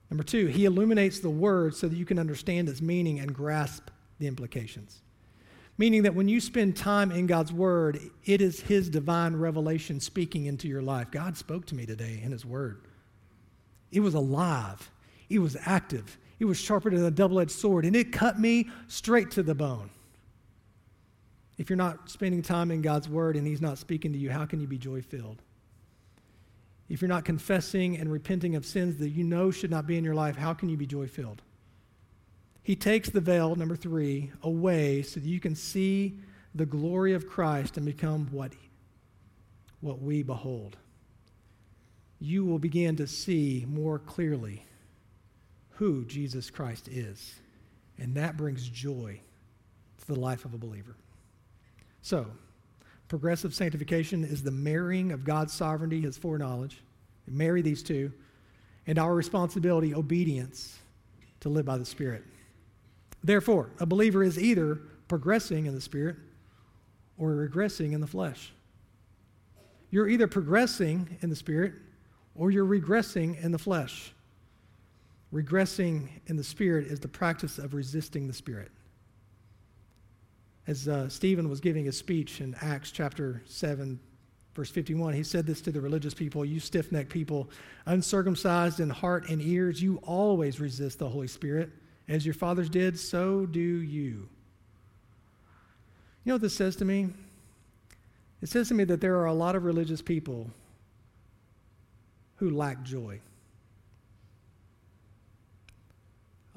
Number 0.09 0.23
two, 0.23 0.47
He 0.47 0.65
illuminates 0.65 1.19
the 1.19 1.29
Word 1.29 1.75
so 1.75 1.87
that 1.87 1.95
you 1.95 2.05
can 2.05 2.19
understand 2.19 2.67
its 2.67 2.81
meaning 2.81 3.19
and 3.19 3.33
grasp 3.33 3.89
the 4.19 4.27
implications. 4.27 5.01
Meaning 5.77 6.03
that 6.03 6.13
when 6.13 6.27
you 6.27 6.41
spend 6.41 6.75
time 6.75 7.11
in 7.11 7.27
God's 7.27 7.53
Word, 7.53 7.99
it 8.25 8.41
is 8.41 8.59
His 8.59 8.89
divine 8.89 9.37
revelation 9.37 10.01
speaking 10.01 10.45
into 10.45 10.67
your 10.67 10.81
life. 10.81 11.09
God 11.11 11.37
spoke 11.37 11.65
to 11.67 11.75
me 11.75 11.85
today 11.85 12.19
in 12.21 12.31
His 12.31 12.45
Word. 12.45 12.81
It 13.91 13.99
was 13.99 14.13
alive, 14.13 14.89
it 15.29 15.39
was 15.39 15.57
active, 15.65 16.17
it 16.39 16.45
was 16.45 16.57
sharper 16.57 16.89
than 16.89 17.05
a 17.05 17.11
double 17.11 17.39
edged 17.39 17.51
sword, 17.51 17.85
and 17.85 17.95
it 17.95 18.11
cut 18.11 18.39
me 18.39 18.69
straight 18.87 19.31
to 19.31 19.43
the 19.43 19.55
bone. 19.55 19.89
If 21.57 21.69
you're 21.69 21.77
not 21.77 22.09
spending 22.09 22.41
time 22.41 22.71
in 22.71 22.81
God's 22.81 23.07
Word 23.07 23.35
and 23.35 23.45
He's 23.45 23.61
not 23.61 23.77
speaking 23.77 24.11
to 24.13 24.17
you, 24.17 24.31
how 24.31 24.45
can 24.45 24.59
you 24.59 24.67
be 24.67 24.77
joy 24.77 25.01
filled? 25.01 25.41
If 26.89 27.01
you're 27.01 27.09
not 27.09 27.23
confessing 27.23 27.97
and 27.97 28.11
repenting 28.11 28.55
of 28.55 28.65
sins 28.65 28.97
that 28.97 29.09
you 29.09 29.23
know 29.23 29.51
should 29.51 29.71
not 29.71 29.87
be 29.87 29.97
in 29.97 30.03
your 30.03 30.15
life, 30.15 30.35
how 30.35 30.53
can 30.53 30.69
you 30.69 30.75
be 30.75 30.85
joy 30.85 31.07
filled? 31.07 31.41
He 32.63 32.75
takes 32.75 33.09
the 33.09 33.21
veil, 33.21 33.55
number 33.55 33.75
three, 33.75 34.31
away 34.43 35.01
so 35.01 35.19
that 35.19 35.27
you 35.27 35.39
can 35.39 35.55
see 35.55 36.19
the 36.53 36.65
glory 36.65 37.13
of 37.13 37.27
Christ 37.27 37.77
and 37.77 37.85
become 37.85 38.27
what, 38.31 38.53
what 39.79 40.01
we 40.01 40.21
behold. 40.21 40.77
You 42.23 42.45
will 42.45 42.59
begin 42.59 42.95
to 42.97 43.07
see 43.07 43.65
more 43.67 43.97
clearly 43.97 44.63
who 45.71 46.05
Jesus 46.05 46.51
Christ 46.51 46.87
is. 46.87 47.33
And 47.97 48.13
that 48.15 48.37
brings 48.37 48.69
joy 48.69 49.19
to 49.97 50.07
the 50.07 50.19
life 50.19 50.45
of 50.45 50.53
a 50.53 50.57
believer. 50.59 50.95
So, 52.03 52.27
progressive 53.07 53.55
sanctification 53.55 54.23
is 54.23 54.43
the 54.43 54.51
marrying 54.51 55.11
of 55.11 55.25
God's 55.25 55.51
sovereignty, 55.51 56.01
his 56.01 56.15
foreknowledge. 56.15 56.83
Marry 57.27 57.63
these 57.63 57.81
two, 57.81 58.13
and 58.85 58.99
our 58.99 59.15
responsibility, 59.15 59.95
obedience, 59.95 60.77
to 61.39 61.49
live 61.49 61.65
by 61.65 61.77
the 61.79 61.85
Spirit. 61.85 62.23
Therefore, 63.23 63.71
a 63.79 63.85
believer 63.87 64.23
is 64.23 64.37
either 64.37 64.75
progressing 65.07 65.65
in 65.65 65.73
the 65.73 65.81
Spirit 65.81 66.17
or 67.17 67.31
regressing 67.31 67.93
in 67.93 68.01
the 68.01 68.07
flesh. 68.07 68.53
You're 69.89 70.07
either 70.07 70.27
progressing 70.27 71.17
in 71.21 71.31
the 71.31 71.35
Spirit 71.35 71.73
or 72.41 72.49
you're 72.49 72.65
regressing 72.65 73.39
in 73.43 73.51
the 73.51 73.59
flesh. 73.59 74.11
Regressing 75.31 76.09
in 76.25 76.37
the 76.37 76.43
Spirit 76.43 76.87
is 76.87 76.99
the 76.99 77.07
practice 77.07 77.59
of 77.59 77.75
resisting 77.75 78.25
the 78.25 78.33
Spirit. 78.33 78.71
As 80.65 80.87
uh, 80.87 81.07
Stephen 81.07 81.49
was 81.49 81.59
giving 81.59 81.85
his 81.85 81.99
speech 81.99 82.41
in 82.41 82.55
Acts 82.59 82.89
chapter 82.89 83.43
7, 83.45 83.99
verse 84.55 84.71
51, 84.71 85.13
he 85.13 85.21
said 85.21 85.45
this 85.45 85.61
to 85.61 85.71
the 85.71 85.79
religious 85.79 86.15
people 86.15 86.43
You 86.43 86.59
stiff 86.59 86.91
necked 86.91 87.11
people, 87.11 87.47
uncircumcised 87.85 88.79
in 88.79 88.89
heart 88.89 89.29
and 89.29 89.39
ears, 89.39 89.79
you 89.79 89.97
always 89.97 90.59
resist 90.59 90.97
the 90.97 91.09
Holy 91.09 91.27
Spirit. 91.27 91.69
As 92.07 92.25
your 92.25 92.33
fathers 92.33 92.69
did, 92.71 92.97
so 92.97 93.45
do 93.45 93.59
you. 93.59 94.27
You 96.23 96.25
know 96.25 96.33
what 96.33 96.41
this 96.41 96.55
says 96.55 96.75
to 96.77 96.85
me? 96.85 97.09
It 98.41 98.49
says 98.49 98.69
to 98.69 98.73
me 98.73 98.83
that 98.85 98.99
there 98.99 99.17
are 99.17 99.27
a 99.27 99.33
lot 99.33 99.55
of 99.55 99.63
religious 99.63 100.01
people 100.01 100.49
who 102.41 102.49
lack 102.49 102.81
joy. 102.81 103.21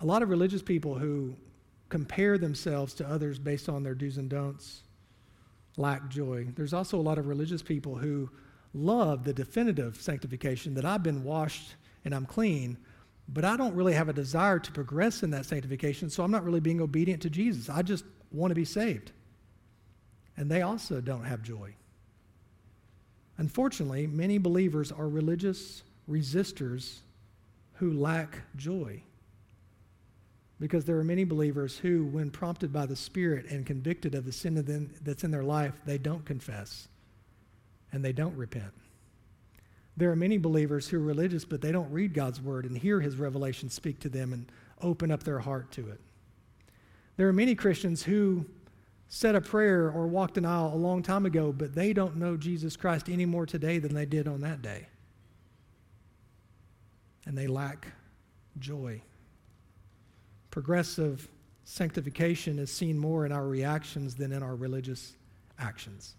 A 0.01 0.07
lot 0.07 0.23
of 0.23 0.31
religious 0.31 0.63
people 0.63 0.95
who 0.95 1.37
compare 1.91 2.39
themselves 2.39 2.95
to 2.95 3.07
others 3.07 3.39
based 3.39 3.69
on 3.69 3.83
their 3.83 3.95
do's 3.95 4.17
and 4.17 4.31
don'ts 4.31 4.81
lack 5.77 6.09
joy. 6.09 6.47
There's 6.57 6.73
also 6.73 6.99
a 6.99 7.03
lot 7.03 7.19
of 7.19 7.27
religious 7.27 7.61
people 7.61 7.97
who 7.97 8.31
love 8.73 9.25
the 9.25 9.35
definitive 9.35 10.01
sanctification 10.01 10.73
that 10.73 10.87
I've 10.87 11.03
been 11.03 11.23
washed 11.23 11.75
and 12.07 12.15
I'm 12.15 12.25
clean, 12.25 12.79
but 13.29 13.45
I 13.45 13.55
don't 13.59 13.75
really 13.75 13.93
have 13.93 14.09
a 14.09 14.15
desire 14.15 14.59
to 14.59 14.73
progress 14.73 15.23
in 15.23 15.31
that 15.33 15.45
sanctification, 15.45 16.09
so 16.09 16.25
I'm 16.25 16.31
not 16.31 16.45
really 16.45 16.61
being 16.61 16.81
obedient 16.81 17.21
to 17.23 17.31
Jesus. 17.31 17.69
I 17.69 17.83
just 17.83 18.07
want 18.33 18.53
to 18.53 18.55
be 18.55 18.65
saved. 18.65 19.13
And 20.39 20.51
they 20.51 20.63
also 20.63 21.03
don't 21.03 21.25
have 21.25 21.43
joy. 21.43 21.75
Unfortunately, 23.39 24.07
many 24.07 24.39
believers 24.39 24.93
are 24.93 25.09
religious 25.09 25.83
resistors 26.09 26.99
who 27.75 27.93
lack 27.93 28.43
joy. 28.57 29.03
Because 30.61 30.85
there 30.85 30.99
are 30.99 31.05
many 31.05 31.25
believers 31.25 31.79
who, 31.79 32.07
when 32.07 32.31
prompted 32.31 32.73
by 32.73 32.87
the 32.87 32.95
Spirit 32.95 33.47
and 33.51 33.67
convicted 33.67 34.15
of 34.15 34.25
the 34.25 34.33
sin 34.33 34.91
that's 35.03 35.25
in 35.25 35.31
their 35.31 35.43
life, 35.43 35.75
they 35.85 35.99
don't 35.99 36.25
confess 36.25 36.89
and 37.93 38.05
they 38.05 38.13
don't 38.13 38.37
repent. 38.37 38.73
There 39.97 40.11
are 40.11 40.17
many 40.17 40.39
believers 40.39 40.89
who 40.89 40.99
are 40.99 41.05
religious, 41.05 41.45
but 41.45 41.61
they 41.61 41.73
don't 41.73 41.91
read 41.93 42.15
God's 42.15 42.41
word 42.41 42.65
and 42.67 42.77
hear 42.77 43.01
his 43.01 43.17
revelation 43.17 43.71
speak 43.71 44.01
to 44.01 44.09
them 44.09 44.33
and 44.33 44.51
open 44.81 45.11
up 45.11 45.23
their 45.23 45.41
heart 45.41 45.71
to 45.73 45.89
it. 45.91 46.01
There 47.17 47.29
are 47.29 47.33
many 47.33 47.55
Christians 47.55 48.03
who 48.03 48.45
said 49.09 49.35
a 49.35 49.41
prayer 49.41 49.91
or 49.91 50.07
walked 50.07 50.39
an 50.39 50.45
aisle 50.45 50.73
a 50.75 50.77
long 50.77 51.03
time 51.03 51.27
ago, 51.27 51.53
but 51.53 51.75
they 51.75 51.93
don't 51.93 52.17
know 52.17 52.37
Jesus 52.37 52.77
Christ 52.77 53.09
any 53.09 53.27
more 53.27 53.47
today 53.47 53.79
than 53.79 53.95
they 53.95 54.07
did 54.07 54.27
on 54.27 54.41
that 54.41 54.63
day. 54.63 54.87
And 57.27 57.37
they 57.37 57.47
lack 57.47 57.89
joy. 58.59 59.01
Progressive 60.51 61.29
sanctification 61.65 62.59
is 62.59 62.71
seen 62.71 62.99
more 62.99 63.25
in 63.25 63.33
our 63.33 63.47
reactions 63.47 64.15
than 64.15 64.33
in 64.33 64.43
our 64.43 64.55
religious 64.55 65.15
actions. 65.59 66.15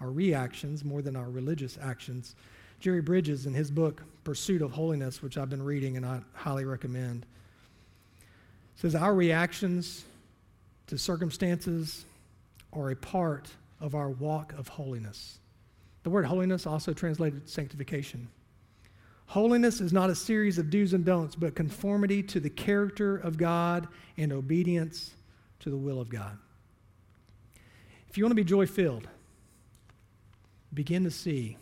Our 0.00 0.10
reactions, 0.10 0.84
more 0.84 1.02
than 1.02 1.14
our 1.14 1.30
religious 1.30 1.78
actions, 1.80 2.34
Jerry 2.80 3.00
Bridges, 3.00 3.46
in 3.46 3.54
his 3.54 3.70
book, 3.70 4.02
Pursuit 4.24 4.60
of 4.60 4.72
Holiness, 4.72 5.22
which 5.22 5.38
I've 5.38 5.50
been 5.50 5.62
reading 5.62 5.96
and 5.96 6.04
I 6.04 6.20
highly 6.34 6.64
recommend, 6.64 7.24
says 8.74 8.94
our 8.96 9.14
reactions 9.14 10.04
to 10.88 10.98
circumstances 10.98 12.04
are 12.72 12.90
a 12.90 12.96
part 12.96 13.50
of 13.80 13.94
our 13.94 14.10
walk 14.10 14.52
of 14.54 14.68
holiness. 14.68 15.38
The 16.02 16.10
word 16.10 16.24
holiness 16.24 16.66
also 16.66 16.92
translated 16.92 17.48
sanctification. 17.48 18.28
Holiness 19.26 19.80
is 19.80 19.92
not 19.92 20.10
a 20.10 20.14
series 20.14 20.58
of 20.58 20.68
do's 20.68 20.92
and 20.92 21.04
don'ts, 21.04 21.36
but 21.36 21.54
conformity 21.54 22.22
to 22.24 22.40
the 22.40 22.50
character 22.50 23.16
of 23.16 23.38
God 23.38 23.88
and 24.16 24.32
obedience 24.32 25.12
to 25.60 25.70
the 25.70 25.76
will 25.76 26.00
of 26.00 26.10
God. 26.10 26.36
If 28.08 28.18
you 28.18 28.24
want 28.24 28.32
to 28.32 28.36
be 28.36 28.44
joy 28.44 28.66
filled, 28.66 29.08
begin 30.74 31.04
to 31.04 31.10
see 31.10 31.56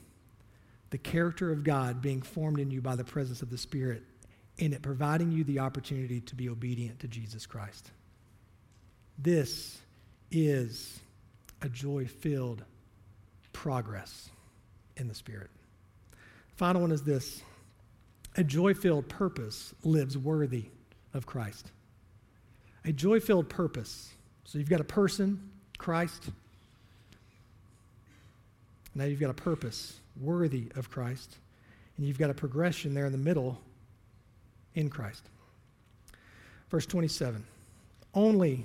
the 0.90 0.98
character 0.98 1.52
of 1.52 1.62
God 1.62 2.02
being 2.02 2.22
formed 2.22 2.59
in 2.59 2.70
you 2.70 2.80
by 2.80 2.96
the 2.96 3.04
presence 3.04 3.42
of 3.42 3.50
the 3.50 3.59
Spirit, 3.59 4.02
and 4.59 4.74
it 4.74 4.83
providing 4.83 5.30
you 5.30 5.44
the 5.44 5.61
opportunity 5.61 6.20
to 6.22 6.35
be 6.35 6.48
obedient 6.48 6.98
to 7.00 7.09
Jesus 7.09 7.46
Christ. 7.46 7.92
This 9.22 9.78
is 10.30 10.98
a 11.61 11.68
joy 11.68 12.06
filled 12.06 12.64
progress 13.52 14.30
in 14.96 15.09
the 15.09 15.14
Spirit. 15.14 15.50
Final 16.56 16.83
one 16.83 16.92
is 16.92 17.02
this 17.02 17.42
a 18.37 18.44
joy 18.44 18.72
filled 18.72 19.09
purpose 19.09 19.74
lives 19.83 20.16
worthy 20.16 20.66
of 21.12 21.26
Christ. 21.26 21.70
A 22.85 22.92
joy 22.92 23.20
filled 23.20 23.48
purpose. 23.50 24.11
So 24.44 24.59
you've 24.59 24.70
got 24.70 24.80
a 24.80 24.85
person, 24.85 25.50
Christ. 25.76 26.30
Now 28.94 29.04
you've 29.04 29.20
got 29.20 29.30
a 29.30 29.35
purpose 29.35 30.00
worthy 30.18 30.68
of 30.76 30.90
Christ. 30.90 31.37
And 31.96 32.06
you've 32.06 32.18
got 32.18 32.30
a 32.30 32.35
progression 32.35 32.94
there 32.94 33.04
in 33.04 33.12
the 33.12 33.18
middle 33.18 33.59
in 34.74 34.88
Christ. 34.88 35.24
Verse 36.70 36.87
27 36.87 37.44
Only 38.14 38.64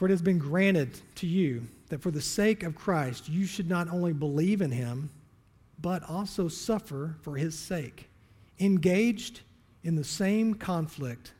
For 0.00 0.06
it 0.06 0.12
has 0.12 0.22
been 0.22 0.38
granted 0.38 0.98
to 1.16 1.26
you 1.26 1.64
that 1.90 2.00
for 2.00 2.10
the 2.10 2.22
sake 2.22 2.62
of 2.62 2.74
Christ 2.74 3.28
you 3.28 3.44
should 3.44 3.68
not 3.68 3.90
only 3.90 4.14
believe 4.14 4.62
in 4.62 4.70
him, 4.70 5.10
but 5.78 6.08
also 6.08 6.48
suffer 6.48 7.16
for 7.20 7.36
his 7.36 7.54
sake, 7.54 8.08
engaged 8.58 9.40
in 9.84 9.96
the 9.96 10.04
same 10.04 10.54
conflict 10.54 11.34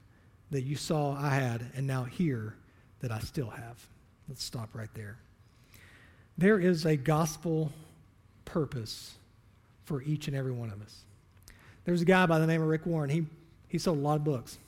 that 0.51 0.61
you 0.61 0.77
saw 0.77 1.17
I 1.19 1.31
had 1.31 1.71
and 1.75 1.87
now 1.87 2.05
hear 2.05 2.55
that 2.99 3.11
I 3.11 3.21
still 3.21 3.49
have. 3.49 3.79
Let's 4.29 4.45
stop 4.45 4.69
right 4.75 4.93
there. 4.93 5.17
There 6.37 6.59
is 6.59 6.85
a 6.85 6.97
gospel 6.97 7.73
purpose 8.45 9.15
for 9.87 10.03
each 10.03 10.29
and 10.29 10.37
every 10.37 10.53
one 10.53 10.69
of 10.69 10.83
us. 10.83 11.01
There's 11.87 12.03
a 12.03 12.05
guy 12.05 12.27
by 12.27 12.39
the 12.39 12.47
name 12.47 12.61
of 12.61 12.69
Rick 12.69 12.85
Warren. 12.85 13.09
He, 13.09 13.25
he 13.69 13.79
sold 13.79 13.97
a 13.97 14.03
lot 14.03 14.17
of 14.17 14.25
books, 14.25 14.59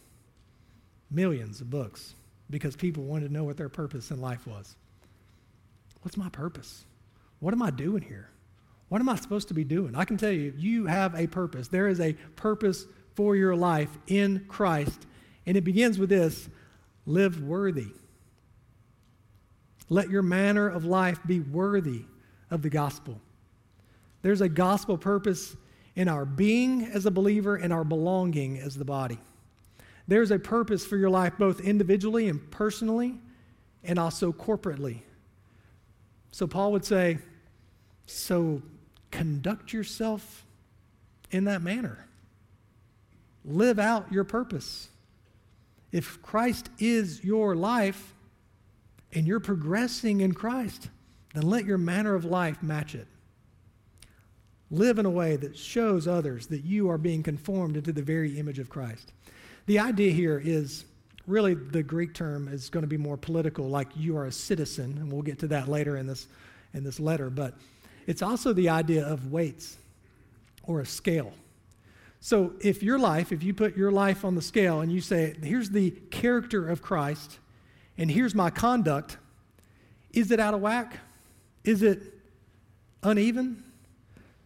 millions 1.10 1.60
of 1.60 1.68
books, 1.68 2.14
because 2.52 2.76
people 2.76 3.02
wanted 3.02 3.28
to 3.28 3.32
know 3.32 3.44
what 3.44 3.56
their 3.56 3.70
purpose 3.70 4.10
in 4.10 4.20
life 4.20 4.46
was. 4.46 4.76
What's 6.02 6.18
my 6.18 6.28
purpose? 6.28 6.84
What 7.40 7.54
am 7.54 7.62
I 7.62 7.70
doing 7.70 8.02
here? 8.02 8.28
What 8.90 9.00
am 9.00 9.08
I 9.08 9.16
supposed 9.16 9.48
to 9.48 9.54
be 9.54 9.64
doing? 9.64 9.96
I 9.96 10.04
can 10.04 10.18
tell 10.18 10.30
you, 10.30 10.52
you 10.56 10.84
have 10.84 11.14
a 11.14 11.26
purpose. 11.26 11.68
There 11.68 11.88
is 11.88 11.98
a 11.98 12.12
purpose 12.36 12.84
for 13.14 13.34
your 13.34 13.56
life 13.56 13.88
in 14.06 14.44
Christ. 14.48 15.06
And 15.46 15.56
it 15.56 15.62
begins 15.62 15.98
with 15.98 16.10
this 16.10 16.48
live 17.06 17.42
worthy. 17.42 17.88
Let 19.88 20.10
your 20.10 20.22
manner 20.22 20.68
of 20.68 20.84
life 20.84 21.20
be 21.26 21.40
worthy 21.40 22.02
of 22.50 22.60
the 22.60 22.70
gospel. 22.70 23.18
There's 24.20 24.42
a 24.42 24.48
gospel 24.48 24.98
purpose 24.98 25.56
in 25.96 26.06
our 26.06 26.26
being 26.26 26.84
as 26.84 27.06
a 27.06 27.10
believer 27.10 27.56
and 27.56 27.72
our 27.72 27.84
belonging 27.84 28.58
as 28.58 28.76
the 28.76 28.84
body. 28.84 29.18
There's 30.12 30.30
a 30.30 30.38
purpose 30.38 30.84
for 30.84 30.98
your 30.98 31.08
life 31.08 31.38
both 31.38 31.58
individually 31.62 32.28
and 32.28 32.50
personally 32.50 33.14
and 33.82 33.98
also 33.98 34.30
corporately. 34.30 34.98
So 36.32 36.46
Paul 36.46 36.72
would 36.72 36.84
say, 36.84 37.16
so 38.04 38.60
conduct 39.10 39.72
yourself 39.72 40.44
in 41.30 41.44
that 41.44 41.62
manner. 41.62 42.06
Live 43.42 43.78
out 43.78 44.12
your 44.12 44.24
purpose. 44.24 44.90
If 45.92 46.20
Christ 46.20 46.68
is 46.78 47.24
your 47.24 47.56
life 47.56 48.12
and 49.14 49.26
you're 49.26 49.40
progressing 49.40 50.20
in 50.20 50.34
Christ, 50.34 50.90
then 51.32 51.44
let 51.44 51.64
your 51.64 51.78
manner 51.78 52.14
of 52.14 52.26
life 52.26 52.62
match 52.62 52.94
it. 52.94 53.06
Live 54.70 54.98
in 54.98 55.06
a 55.06 55.10
way 55.10 55.36
that 55.36 55.56
shows 55.56 56.06
others 56.06 56.48
that 56.48 56.64
you 56.64 56.90
are 56.90 56.98
being 56.98 57.22
conformed 57.22 57.78
into 57.78 57.92
the 57.92 58.02
very 58.02 58.38
image 58.38 58.58
of 58.58 58.68
Christ. 58.68 59.14
The 59.66 59.78
idea 59.78 60.12
here 60.12 60.40
is 60.42 60.84
really 61.26 61.54
the 61.54 61.82
Greek 61.82 62.14
term 62.14 62.48
is 62.48 62.68
going 62.68 62.82
to 62.82 62.88
be 62.88 62.96
more 62.96 63.16
political, 63.16 63.68
like 63.68 63.88
you 63.96 64.16
are 64.16 64.26
a 64.26 64.32
citizen, 64.32 64.96
and 64.98 65.12
we'll 65.12 65.22
get 65.22 65.38
to 65.40 65.46
that 65.48 65.68
later 65.68 65.96
in 65.96 66.06
this, 66.06 66.26
in 66.74 66.82
this 66.82 66.98
letter, 66.98 67.30
but 67.30 67.54
it's 68.06 68.22
also 68.22 68.52
the 68.52 68.68
idea 68.68 69.06
of 69.06 69.30
weights 69.30 69.76
or 70.64 70.80
a 70.80 70.86
scale. 70.86 71.32
So 72.20 72.52
if 72.60 72.82
your 72.82 72.98
life, 72.98 73.32
if 73.32 73.42
you 73.42 73.54
put 73.54 73.76
your 73.76 73.90
life 73.90 74.24
on 74.24 74.34
the 74.34 74.42
scale 74.42 74.80
and 74.80 74.90
you 74.90 75.00
say, 75.00 75.34
here's 75.42 75.70
the 75.70 75.90
character 76.10 76.68
of 76.68 76.82
Christ, 76.82 77.38
and 77.98 78.10
here's 78.10 78.34
my 78.34 78.50
conduct, 78.50 79.16
is 80.12 80.30
it 80.30 80.40
out 80.40 80.54
of 80.54 80.60
whack? 80.60 80.98
Is 81.64 81.82
it 81.82 82.00
uneven? 83.02 83.64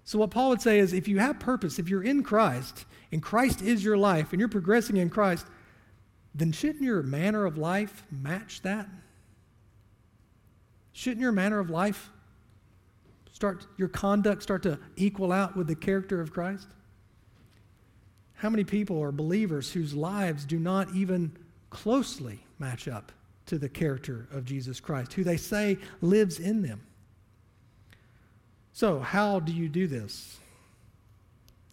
So, 0.04 0.18
what 0.18 0.30
Paul 0.30 0.50
would 0.50 0.62
say 0.62 0.78
is 0.78 0.92
if 0.92 1.08
you 1.08 1.18
have 1.18 1.38
purpose, 1.38 1.78
if 1.78 1.88
you're 1.88 2.02
in 2.02 2.22
Christ, 2.22 2.84
and 3.12 3.22
Christ 3.22 3.62
is 3.62 3.84
your 3.84 3.96
life, 3.96 4.32
and 4.32 4.40
you're 4.40 4.48
progressing 4.48 4.96
in 4.96 5.10
Christ, 5.10 5.46
then 6.34 6.52
shouldn't 6.52 6.82
your 6.82 7.02
manner 7.02 7.46
of 7.46 7.56
life 7.56 8.04
match 8.10 8.62
that? 8.62 8.88
Shouldn't 10.92 11.20
your 11.20 11.32
manner 11.32 11.58
of 11.58 11.70
life 11.70 12.10
start, 13.32 13.66
your 13.76 13.88
conduct 13.88 14.42
start 14.42 14.62
to 14.64 14.78
equal 14.96 15.32
out 15.32 15.56
with 15.56 15.66
the 15.66 15.74
character 15.74 16.20
of 16.20 16.32
Christ? 16.32 16.68
How 18.34 18.50
many 18.50 18.64
people 18.64 19.02
are 19.02 19.12
believers 19.12 19.72
whose 19.72 19.94
lives 19.94 20.44
do 20.44 20.58
not 20.58 20.94
even 20.94 21.32
closely 21.70 22.40
match 22.58 22.86
up 22.86 23.12
to 23.46 23.58
the 23.58 23.68
character 23.68 24.28
of 24.32 24.44
Jesus 24.44 24.80
Christ, 24.80 25.14
who 25.14 25.24
they 25.24 25.36
say 25.36 25.78
lives 26.00 26.38
in 26.38 26.62
them? 26.62 26.82
So, 28.72 29.00
how 29.00 29.40
do 29.40 29.52
you 29.52 29.70
do 29.70 29.86
this? 29.86 30.38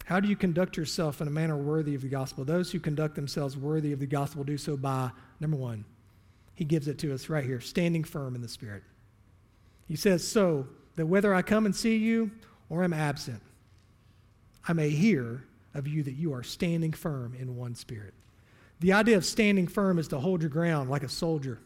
How 0.06 0.20
do 0.20 0.28
you 0.28 0.36
conduct 0.36 0.76
yourself 0.78 1.22
in 1.22 1.28
a 1.28 1.32
manner 1.32 1.58
worthy 1.58 1.96
of 1.96 2.02
the 2.02 2.10
gospel? 2.10 2.44
Those 2.44 2.72
who 2.72 2.80
conduct 2.80 3.16
themselves 3.16 3.56
worthy 3.56 3.94
of 3.94 4.00
the 4.00 4.06
gospel 4.06 4.44
do 4.44 4.58
so 4.58 4.76
by, 4.76 5.12
number 5.39 5.58
one, 5.58 5.86
he 6.56 6.66
gives 6.66 6.88
it 6.88 7.00
to 7.00 7.13
us 7.13 7.30
right 7.30 7.44
here, 7.44 7.62
standing 7.62 8.04
firm 8.04 8.36
in 8.36 8.42
the 8.42 8.48
Spirit. 8.48 8.84
He 9.88 9.96
says, 9.96 10.28
So 10.28 10.68
that 10.96 11.06
whether 11.06 11.34
I 11.34 11.42
come 11.42 11.66
and 11.66 11.76
see 11.76 11.98
you 11.98 12.32
or 12.70 12.84
am 12.84 12.94
absent, 12.94 13.42
I 14.68 14.74
may 14.74 14.89
hear 14.89 15.44
of 15.74 15.88
you 15.88 16.04
that 16.04 16.13
you 16.13 16.34
are 16.34 16.44
standing 16.44 16.94
firm 16.94 17.36
in 17.39 17.56
one 17.56 17.76
spirit. 17.76 18.13
The 18.80 18.94
idea 18.94 19.18
of 19.18 19.26
standing 19.26 19.68
firm 19.68 19.98
is 19.98 20.08
to 20.10 20.20
hold 20.20 20.42
your 20.42 20.50
ground 20.50 20.89
like 20.89 21.04
a 21.04 21.10
soldier. 21.10 21.60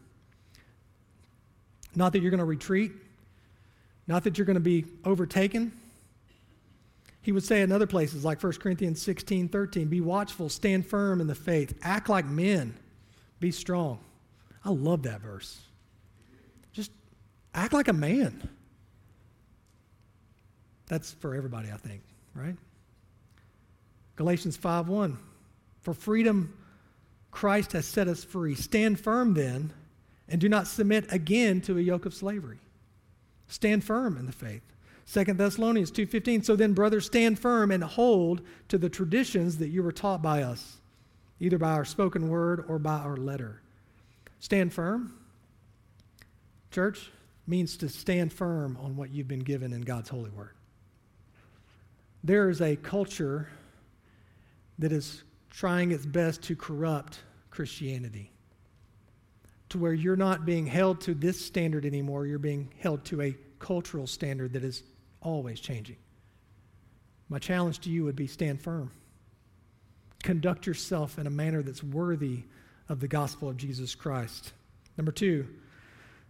Not 1.95 2.13
that 2.13 2.21
you're 2.21 2.31
going 2.31 2.39
to 2.39 2.45
retreat, 2.45 2.91
not 4.07 4.23
that 4.23 4.37
you're 4.37 4.45
going 4.45 4.55
to 4.55 4.59
be 4.59 4.85
overtaken. 5.03 5.71
He 7.27 7.33
would 7.33 7.43
say 7.43 7.61
in 7.61 7.73
other 7.73 7.87
places, 7.87 8.23
like 8.23 8.41
1 8.41 8.53
Corinthians 8.53 9.01
16 9.01 9.49
13, 9.49 9.89
be 9.89 9.99
watchful, 9.99 10.47
stand 10.47 10.87
firm 10.87 11.19
in 11.19 11.27
the 11.27 11.35
faith, 11.35 11.77
act 11.81 12.07
like 12.07 12.25
men, 12.25 12.73
be 13.41 13.51
strong. 13.51 13.99
I 14.63 14.69
love 14.69 15.03
that 15.03 15.19
verse. 15.19 15.59
Just 16.71 16.89
act 17.53 17.73
like 17.73 17.89
a 17.89 17.93
man. 17.93 18.47
That's 20.85 21.11
for 21.11 21.35
everybody, 21.35 21.69
I 21.69 21.75
think, 21.75 22.01
right? 22.33 22.55
Galatians 24.15 24.55
5 24.55 24.87
1. 24.87 25.17
For 25.81 25.93
freedom, 25.93 26.57
Christ 27.29 27.73
has 27.73 27.85
set 27.85 28.07
us 28.07 28.23
free. 28.23 28.55
Stand 28.55 29.01
firm 29.01 29.33
then, 29.33 29.73
and 30.29 30.39
do 30.39 30.47
not 30.47 30.65
submit 30.65 31.11
again 31.11 31.59
to 31.63 31.77
a 31.77 31.81
yoke 31.81 32.05
of 32.05 32.13
slavery. 32.13 32.59
Stand 33.49 33.83
firm 33.83 34.15
in 34.15 34.27
the 34.27 34.31
faith. 34.31 34.63
2 35.11 35.23
Thessalonians 35.23 35.91
2:15 35.91 36.43
So 36.43 36.55
then 36.55 36.73
brothers 36.73 37.05
stand 37.05 37.39
firm 37.39 37.71
and 37.71 37.83
hold 37.83 38.41
to 38.67 38.77
the 38.77 38.89
traditions 38.89 39.57
that 39.57 39.69
you 39.69 39.81
were 39.81 39.91
taught 39.91 40.21
by 40.21 40.43
us 40.43 40.77
either 41.39 41.57
by 41.57 41.71
our 41.71 41.85
spoken 41.85 42.29
word 42.29 42.65
or 42.67 42.79
by 42.79 42.97
our 42.97 43.15
letter. 43.15 43.61
Stand 44.39 44.73
firm. 44.73 45.13
Church 46.71 47.11
means 47.45 47.77
to 47.77 47.89
stand 47.89 48.33
firm 48.33 48.77
on 48.81 48.95
what 48.95 49.11
you've 49.11 49.27
been 49.27 49.39
given 49.39 49.71
in 49.71 49.81
God's 49.81 50.09
holy 50.09 50.31
word. 50.31 50.55
There 52.23 52.49
is 52.49 52.61
a 52.61 52.75
culture 52.75 53.49
that 54.79 54.91
is 54.91 55.23
trying 55.49 55.91
its 55.91 56.05
best 56.05 56.41
to 56.43 56.55
corrupt 56.55 57.19
Christianity 57.51 58.31
to 59.69 59.77
where 59.77 59.93
you're 59.93 60.15
not 60.15 60.45
being 60.45 60.65
held 60.65 61.01
to 61.01 61.13
this 61.13 61.43
standard 61.43 61.85
anymore, 61.85 62.25
you're 62.25 62.39
being 62.39 62.69
held 62.79 63.03
to 63.05 63.21
a 63.21 63.35
cultural 63.59 64.07
standard 64.07 64.53
that 64.53 64.63
is 64.63 64.83
always 65.21 65.59
changing. 65.59 65.97
My 67.29 67.39
challenge 67.39 67.79
to 67.79 67.89
you 67.89 68.03
would 68.05 68.15
be 68.15 68.27
stand 68.27 68.61
firm. 68.61 68.91
Conduct 70.23 70.65
yourself 70.65 71.19
in 71.19 71.27
a 71.27 71.29
manner 71.29 71.61
that's 71.61 71.83
worthy 71.83 72.43
of 72.89 72.99
the 72.99 73.07
gospel 73.07 73.49
of 73.49 73.57
Jesus 73.57 73.95
Christ. 73.95 74.53
Number 74.97 75.11
two, 75.11 75.47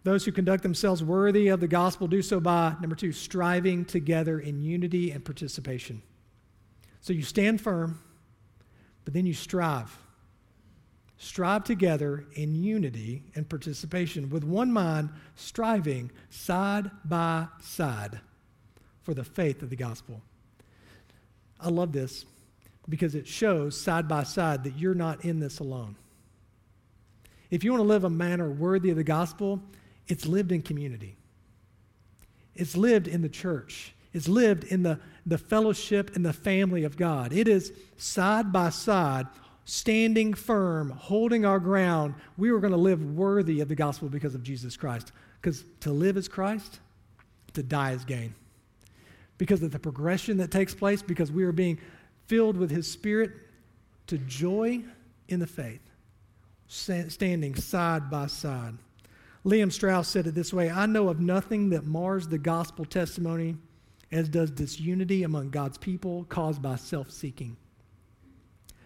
Those 0.04 0.24
who 0.24 0.32
conduct 0.32 0.64
themselves 0.64 1.04
worthy 1.04 1.50
of 1.50 1.60
the 1.60 1.68
gospel 1.68 2.08
do 2.08 2.22
so 2.22 2.40
by, 2.40 2.76
number 2.80 2.96
two, 2.96 3.12
striving 3.12 3.84
together 3.84 4.40
in 4.40 4.62
unity 4.62 5.12
and 5.12 5.26
participation. 5.26 6.02
So 7.02 7.12
you 7.12 7.24
stand 7.24 7.60
firm, 7.60 8.00
but 9.04 9.14
then 9.14 9.26
you 9.26 9.34
strive. 9.34 9.98
Strive 11.18 11.66
together 11.66 12.26
in 12.36 12.56
unity 12.56 13.24
and 13.36 13.50
participation, 13.50 14.30
with 14.30 14.46
one 14.46 14.72
mind, 14.72 15.10
striving 15.36 16.12
side 16.30 16.90
by 17.04 17.48
side 17.60 18.22
for 19.08 19.14
the 19.14 19.24
faith 19.24 19.62
of 19.62 19.70
the 19.70 19.76
gospel. 19.78 20.20
I 21.62 21.70
love 21.70 21.94
this 21.94 22.26
because 22.90 23.16
it 23.16 23.26
shows 23.26 23.80
side 23.80 24.06
by 24.06 24.24
side 24.24 24.66
that 24.66 24.78
you're 24.78 24.94
not 24.94 25.24
in 25.24 25.40
this 25.40 25.60
alone. 25.60 25.96
If 27.50 27.64
you 27.64 27.72
want 27.72 27.84
to 27.84 27.88
live 27.88 28.04
a 28.04 28.10
manner 28.10 28.52
worthy 28.52 28.90
of 28.90 28.98
the 28.98 29.06
gospel, 29.06 29.62
it's 30.10 30.26
lived 30.26 30.52
in 30.52 30.62
community. 30.62 31.16
It's 32.54 32.76
lived 32.76 33.08
in 33.08 33.22
the 33.22 33.30
church. 33.30 33.94
It's 34.12 34.28
lived 34.28 34.66
in 34.66 34.84
the, 34.84 35.00
the 35.26 35.38
fellowship 35.38 36.14
and 36.18 36.26
the 36.26 36.34
family 36.34 36.84
of 36.84 36.98
God. 36.98 37.32
It 37.32 37.48
is 37.48 37.72
side 37.96 38.52
by 38.52 38.72
side, 38.72 39.28
standing 39.64 40.34
firm, 40.34 40.90
holding 40.90 41.46
our 41.46 41.62
ground. 41.62 42.16
We 42.36 42.50
are 42.50 42.60
going 42.60 42.72
to 42.72 42.78
live 42.78 43.02
worthy 43.16 43.62
of 43.62 43.70
the 43.70 43.76
gospel 43.76 44.10
because 44.10 44.36
of 44.36 44.44
Jesus 44.44 44.76
Christ. 44.76 45.14
Because 45.40 45.64
to 45.80 45.94
live 45.94 46.18
is 46.18 46.28
Christ, 46.28 46.82
to 47.54 47.64
die 47.64 47.94
is 47.94 48.04
gain. 48.04 48.36
Because 49.38 49.62
of 49.62 49.72
the 49.72 49.80
progression 49.80 50.38
that 50.38 50.52
takes 50.52 50.74
place, 50.74 51.02
because 51.02 51.32
we 51.32 51.44
are 51.44 51.52
being 51.52 51.80
filled 52.26 52.58
with 52.58 52.72
His 52.72 52.90
Spirit 52.90 53.32
to 54.08 54.18
joy 54.18 54.84
in 55.28 55.40
the 55.40 55.48
faith, 55.48 55.82
standing 56.68 57.56
side 57.56 58.10
by 58.10 58.28
side. 58.28 58.76
Lehman 59.44 59.72
Strauss 59.72 60.08
said 60.08 60.28
it 60.28 60.36
this 60.36 60.54
way 60.54 60.70
I 60.70 60.86
know 60.86 61.10
of 61.10 61.20
nothing 61.20 61.70
that 61.70 61.86
mars 61.86 62.28
the 62.28 62.38
gospel 62.38 62.86
testimony 62.86 63.56
as 64.12 64.30
does 64.30 64.52
disunity 64.52 65.24
among 65.24 65.50
God's 65.50 65.78
people 65.78 66.26
caused 66.30 66.62
by 66.62 66.76
self 66.76 67.12
seeking. 67.12 67.58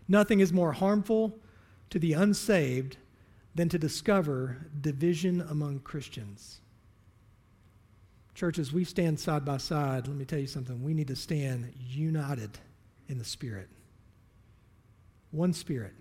Nothing 0.07 0.39
is 0.39 0.51
more 0.51 0.73
harmful 0.73 1.39
to 1.89 1.99
the 1.99 2.13
unsaved 2.13 2.97
than 3.53 3.69
to 3.69 3.77
discover 3.77 4.67
division 4.79 5.41
among 5.41 5.79
Christians. 5.79 6.60
Churches, 8.33 8.71
we 8.71 8.83
stand 8.83 9.19
side 9.19 9.45
by 9.45 9.57
side. 9.57 10.07
Let 10.07 10.15
me 10.15 10.25
tell 10.25 10.39
you 10.39 10.47
something. 10.47 10.83
We 10.83 10.93
need 10.93 11.07
to 11.09 11.15
stand 11.15 11.73
united 11.77 12.57
in 13.09 13.17
the 13.17 13.25
Spirit. 13.25 13.69
One 15.31 15.53
Spirit. 15.53 15.93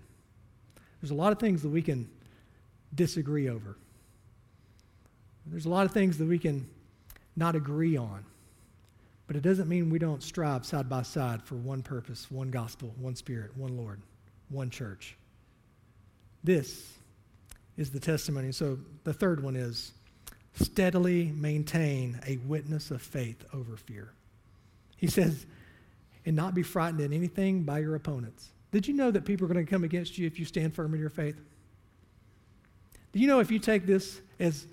There's 1.01 1.11
a 1.11 1.15
lot 1.15 1.31
of 1.31 1.39
things 1.39 1.61
that 1.61 1.69
we 1.69 1.81
can 1.81 2.09
disagree 2.95 3.49
over. 3.49 3.77
There's 5.45 5.65
a 5.65 5.69
lot 5.69 5.85
of 5.85 5.91
things 5.91 6.17
that 6.19 6.27
we 6.27 6.39
can 6.39 6.69
not 7.35 7.55
agree 7.55 7.97
on. 7.97 8.23
But 9.27 9.35
it 9.35 9.43
doesn't 9.43 9.69
mean 9.69 9.89
we 9.89 9.99
don't 9.99 10.21
strive 10.21 10.65
side 10.65 10.89
by 10.89 11.03
side 11.03 11.41
for 11.41 11.55
one 11.55 11.81
purpose, 11.81 12.29
one 12.29 12.51
gospel, 12.51 12.93
one 12.99 13.15
spirit, 13.15 13.55
one 13.55 13.77
Lord, 13.77 14.01
one 14.49 14.69
church. 14.69 15.15
This 16.43 16.93
is 17.77 17.91
the 17.91 17.99
testimony. 17.99 18.51
So 18.51 18.77
the 19.03 19.13
third 19.13 19.41
one 19.41 19.55
is 19.55 19.93
steadily 20.53 21.31
maintain 21.35 22.19
a 22.27 22.37
witness 22.37 22.91
of 22.91 23.01
faith 23.01 23.43
over 23.53 23.77
fear. 23.77 24.13
He 24.97 25.07
says, 25.07 25.45
and 26.25 26.35
not 26.35 26.53
be 26.53 26.63
frightened 26.63 27.01
in 27.01 27.13
anything 27.13 27.63
by 27.63 27.79
your 27.79 27.95
opponents. 27.95 28.49
Did 28.71 28.87
you 28.87 28.93
know 28.93 29.11
that 29.11 29.25
people 29.25 29.45
are 29.45 29.53
going 29.53 29.65
to 29.65 29.69
come 29.69 29.83
against 29.83 30.17
you 30.17 30.27
if 30.27 30.37
you 30.39 30.45
stand 30.45 30.73
firm 30.73 30.93
in 30.93 30.99
your 30.99 31.09
faith? 31.09 31.39
Do 33.11 33.19
you 33.19 33.27
know 33.27 33.39
if 33.39 33.51
you 33.51 33.59
take 33.59 33.85
this 33.85 34.21
as 34.39 34.67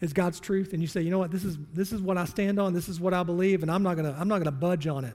is 0.00 0.12
God's 0.12 0.38
truth, 0.38 0.72
and 0.72 0.82
you 0.82 0.88
say, 0.88 1.00
you 1.00 1.10
know 1.10 1.18
what, 1.18 1.30
this 1.30 1.44
is, 1.44 1.56
this 1.72 1.92
is 1.92 2.00
what 2.00 2.18
I 2.18 2.24
stand 2.24 2.58
on, 2.58 2.74
this 2.74 2.88
is 2.88 3.00
what 3.00 3.14
I 3.14 3.22
believe, 3.22 3.62
and 3.62 3.70
I'm 3.70 3.82
not 3.82 3.94
going 3.94 4.12
to 4.12 4.20
I'm 4.20 4.28
not 4.28 4.42
to 4.42 4.50
budge 4.50 4.86
on 4.86 5.04
it. 5.04 5.14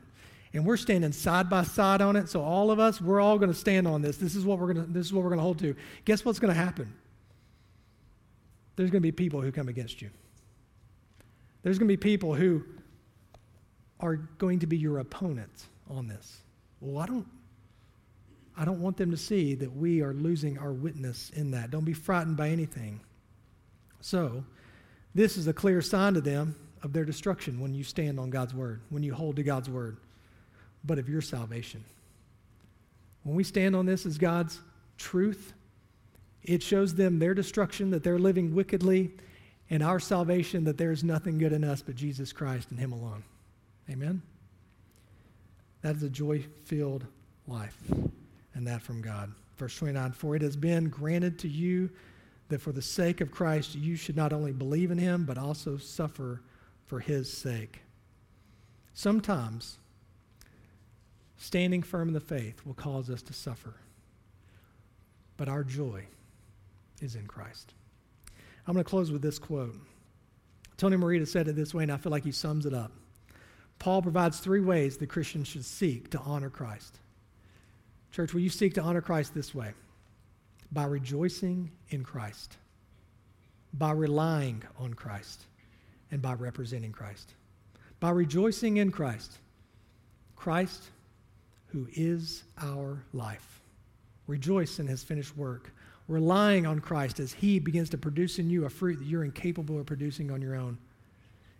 And 0.53 0.65
we're 0.65 0.77
standing 0.77 1.11
side 1.11 1.47
by 1.47 1.63
side 1.63 2.01
on 2.01 2.15
it, 2.15 2.27
so 2.27 2.41
all 2.41 2.71
of 2.71 2.79
us, 2.79 2.99
we're 2.99 3.21
all 3.21 3.37
going 3.37 3.51
to 3.51 3.57
stand 3.57 3.87
on 3.87 4.01
this. 4.01 4.17
This 4.17 4.35
is 4.35 4.45
what 4.45 4.57
we're 4.57 4.73
to 4.73 4.81
this 4.81 5.05
is 5.05 5.13
what 5.13 5.23
we're 5.23 5.29
going 5.29 5.39
to 5.39 5.43
hold 5.43 5.59
to. 5.59 5.75
Guess 6.05 6.25
what's 6.25 6.39
going 6.39 6.53
to 6.53 6.59
happen? 6.59 6.93
There's 8.79 8.91
going 8.91 9.01
to 9.01 9.07
be 9.07 9.11
people 9.11 9.41
who 9.41 9.51
come 9.51 9.67
against 9.67 10.01
you. 10.01 10.09
There's 11.63 11.77
going 11.77 11.89
to 11.89 11.91
be 11.91 11.97
people 11.97 12.33
who 12.33 12.63
are 13.99 14.15
going 14.15 14.59
to 14.59 14.67
be 14.67 14.77
your 14.77 14.99
opponents 14.99 15.67
on 15.89 16.07
this. 16.07 16.37
Well, 16.79 17.03
I 17.03 17.05
don't 17.05 17.27
I 18.55 18.63
don't 18.63 18.79
want 18.79 18.95
them 18.95 19.11
to 19.11 19.17
see 19.17 19.53
that 19.55 19.75
we 19.75 20.01
are 20.01 20.13
losing 20.13 20.57
our 20.59 20.71
witness 20.71 21.29
in 21.31 21.51
that. 21.51 21.71
Don't 21.71 21.83
be 21.83 21.91
frightened 21.91 22.37
by 22.37 22.51
anything. 22.51 23.01
So, 23.99 24.45
this 25.13 25.35
is 25.35 25.47
a 25.47 25.53
clear 25.53 25.81
sign 25.81 26.13
to 26.13 26.21
them 26.21 26.55
of 26.81 26.93
their 26.93 27.03
destruction 27.03 27.59
when 27.59 27.73
you 27.73 27.83
stand 27.83 28.17
on 28.17 28.29
God's 28.29 28.53
word, 28.53 28.79
when 28.91 29.03
you 29.03 29.13
hold 29.13 29.35
to 29.35 29.43
God's 29.43 29.69
word, 29.69 29.97
but 30.85 30.99
of 30.99 31.09
your 31.09 31.21
salvation. 31.21 31.83
When 33.23 33.35
we 33.35 33.43
stand 33.43 33.75
on 33.75 33.85
this 33.85 34.05
as 34.05 34.17
God's 34.17 34.61
truth, 34.97 35.51
it 36.43 36.63
shows 36.63 36.95
them 36.95 37.19
their 37.19 37.33
destruction, 37.33 37.91
that 37.91 38.03
they're 38.03 38.19
living 38.19 38.55
wickedly, 38.55 39.11
and 39.69 39.83
our 39.83 39.99
salvation, 39.99 40.63
that 40.63 40.77
there's 40.77 41.03
nothing 41.03 41.37
good 41.37 41.53
in 41.53 41.63
us 41.63 41.81
but 41.81 41.95
Jesus 41.95 42.31
Christ 42.31 42.71
and 42.71 42.79
Him 42.79 42.91
alone. 42.91 43.23
Amen? 43.89 44.21
That 45.81 45.95
is 45.95 46.03
a 46.03 46.09
joy 46.09 46.45
filled 46.65 47.05
life, 47.47 47.77
and 48.53 48.67
that 48.67 48.81
from 48.81 49.01
God. 49.01 49.31
Verse 49.57 49.75
29 49.77 50.13
For 50.13 50.35
it 50.35 50.41
has 50.41 50.55
been 50.55 50.89
granted 50.89 51.39
to 51.39 51.47
you 51.47 51.89
that 52.49 52.61
for 52.61 52.71
the 52.71 52.81
sake 52.81 53.21
of 53.21 53.31
Christ 53.31 53.75
you 53.75 53.95
should 53.95 54.15
not 54.15 54.33
only 54.33 54.51
believe 54.51 54.91
in 54.91 54.97
him, 54.97 55.25
but 55.25 55.37
also 55.37 55.77
suffer 55.77 56.41
for 56.85 56.99
his 56.99 57.31
sake. 57.31 57.81
Sometimes 58.93 59.77
standing 61.37 61.83
firm 61.83 62.07
in 62.09 62.13
the 62.13 62.19
faith 62.19 62.65
will 62.65 62.73
cause 62.73 63.09
us 63.09 63.21
to 63.23 63.33
suffer, 63.33 63.75
but 65.37 65.47
our 65.47 65.63
joy 65.63 66.05
is 67.01 67.15
in 67.15 67.27
Christ. 67.27 67.73
I'm 68.67 68.73
going 68.73 68.83
to 68.83 68.89
close 68.89 69.11
with 69.11 69.21
this 69.21 69.39
quote. 69.39 69.75
Tony 70.77 70.97
Merida 70.97 71.25
said 71.25 71.47
it 71.47 71.55
this 71.55 71.73
way, 71.73 71.83
and 71.83 71.91
I 71.91 71.97
feel 71.97 72.11
like 72.11 72.23
he 72.23 72.31
sums 72.31 72.65
it 72.65 72.73
up. 72.73 72.91
Paul 73.79 74.01
provides 74.01 74.39
three 74.39 74.61
ways 74.61 74.97
the 74.97 75.07
Christian 75.07 75.43
should 75.43 75.65
seek 75.65 76.11
to 76.11 76.19
honor 76.19 76.49
Christ. 76.49 76.99
Church, 78.11 78.33
will 78.33 78.41
you 78.41 78.49
seek 78.49 78.73
to 78.75 78.81
honor 78.81 79.01
Christ 79.01 79.33
this 79.33 79.53
way? 79.55 79.73
by 80.71 80.85
rejoicing 80.85 81.71
in 81.89 82.03
Christ, 82.03 82.57
by 83.73 83.91
relying 83.91 84.63
on 84.77 84.93
Christ, 84.93 85.45
and 86.11 86.21
by 86.21 86.33
representing 86.33 86.91
Christ. 86.91 87.33
By 87.99 88.11
rejoicing 88.11 88.77
in 88.77 88.91
Christ, 88.91 89.37
Christ 90.35 90.83
who 91.67 91.87
is 91.93 92.43
our 92.59 93.03
life. 93.13 93.61
Rejoice 94.27 94.79
in 94.79 94.87
his 94.87 95.03
finished 95.03 95.35
work, 95.37 95.71
relying 96.09 96.65
on 96.65 96.79
Christ 96.79 97.19
as 97.19 97.31
he 97.31 97.59
begins 97.59 97.91
to 97.91 97.97
produce 97.97 98.39
in 98.39 98.49
you 98.49 98.65
a 98.65 98.69
fruit 98.69 98.97
that 98.97 99.05
you're 99.05 99.23
incapable 99.23 99.79
of 99.79 99.85
producing 99.85 100.31
on 100.31 100.41
your 100.41 100.55
own, 100.55 100.77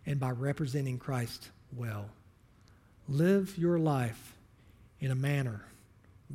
and 0.06 0.20
by 0.20 0.32
representing 0.32 0.98
Christ 0.98 1.52
well. 1.78 2.10
Live 3.08 3.58
your 3.58 3.78
life 3.78 4.36
in 5.00 5.12
a 5.12 5.16
manner 5.16 5.64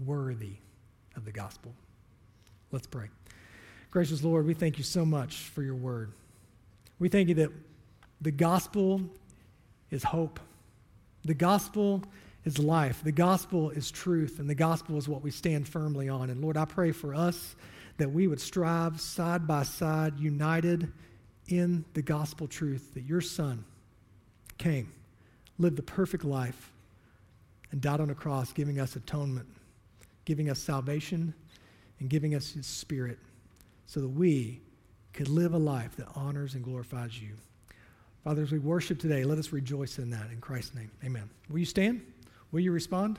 worthy 0.06 0.54
of 1.16 1.24
the 1.24 1.32
gospel. 1.32 1.72
Let's 2.70 2.86
pray. 2.86 3.08
Gracious 3.90 4.22
Lord, 4.22 4.46
we 4.46 4.54
thank 4.54 4.78
you 4.78 4.84
so 4.84 5.04
much 5.04 5.36
for 5.36 5.62
your 5.62 5.74
word. 5.74 6.12
We 6.98 7.08
thank 7.08 7.28
you 7.28 7.34
that 7.36 7.50
the 8.20 8.30
gospel 8.30 9.00
is 9.90 10.04
hope. 10.04 10.40
The 11.24 11.34
gospel 11.34 12.02
is 12.44 12.58
life. 12.58 13.02
The 13.02 13.12
gospel 13.12 13.70
is 13.70 13.90
truth, 13.90 14.38
and 14.38 14.48
the 14.48 14.54
gospel 14.54 14.96
is 14.98 15.08
what 15.08 15.22
we 15.22 15.30
stand 15.30 15.66
firmly 15.66 16.08
on. 16.08 16.30
And 16.30 16.40
Lord, 16.40 16.56
I 16.56 16.64
pray 16.64 16.92
for 16.92 17.14
us 17.14 17.56
that 17.96 18.10
we 18.10 18.26
would 18.26 18.40
strive 18.40 19.00
side 19.00 19.46
by 19.46 19.62
side, 19.62 20.18
united 20.18 20.92
in 21.48 21.84
the 21.94 22.02
gospel 22.02 22.46
truth 22.46 22.94
that 22.94 23.02
your 23.02 23.20
Son 23.20 23.64
came, 24.58 24.92
lived 25.58 25.76
the 25.76 25.82
perfect 25.82 26.24
life, 26.24 26.72
and 27.70 27.80
died 27.80 28.00
on 28.00 28.10
a 28.10 28.14
cross, 28.14 28.52
giving 28.52 28.80
us 28.80 28.96
atonement, 28.96 29.48
giving 30.24 30.50
us 30.50 30.58
salvation, 30.58 31.34
and 32.00 32.08
giving 32.08 32.34
us 32.34 32.52
His 32.52 32.66
Spirit 32.66 33.18
so 33.86 34.00
that 34.00 34.08
we 34.08 34.60
could 35.12 35.28
live 35.28 35.54
a 35.54 35.58
life 35.58 35.96
that 35.96 36.08
honors 36.14 36.54
and 36.54 36.64
glorifies 36.64 37.20
you. 37.20 37.36
Father, 38.24 38.42
as 38.42 38.50
we 38.50 38.58
worship 38.58 38.98
today, 38.98 39.22
let 39.22 39.38
us 39.38 39.52
rejoice 39.52 39.98
in 39.98 40.10
that. 40.10 40.30
In 40.32 40.40
Christ's 40.40 40.74
name, 40.74 40.90
amen. 41.04 41.28
Will 41.50 41.58
you 41.58 41.66
stand? 41.66 42.00
Will 42.52 42.60
you 42.60 42.72
respond? 42.72 43.18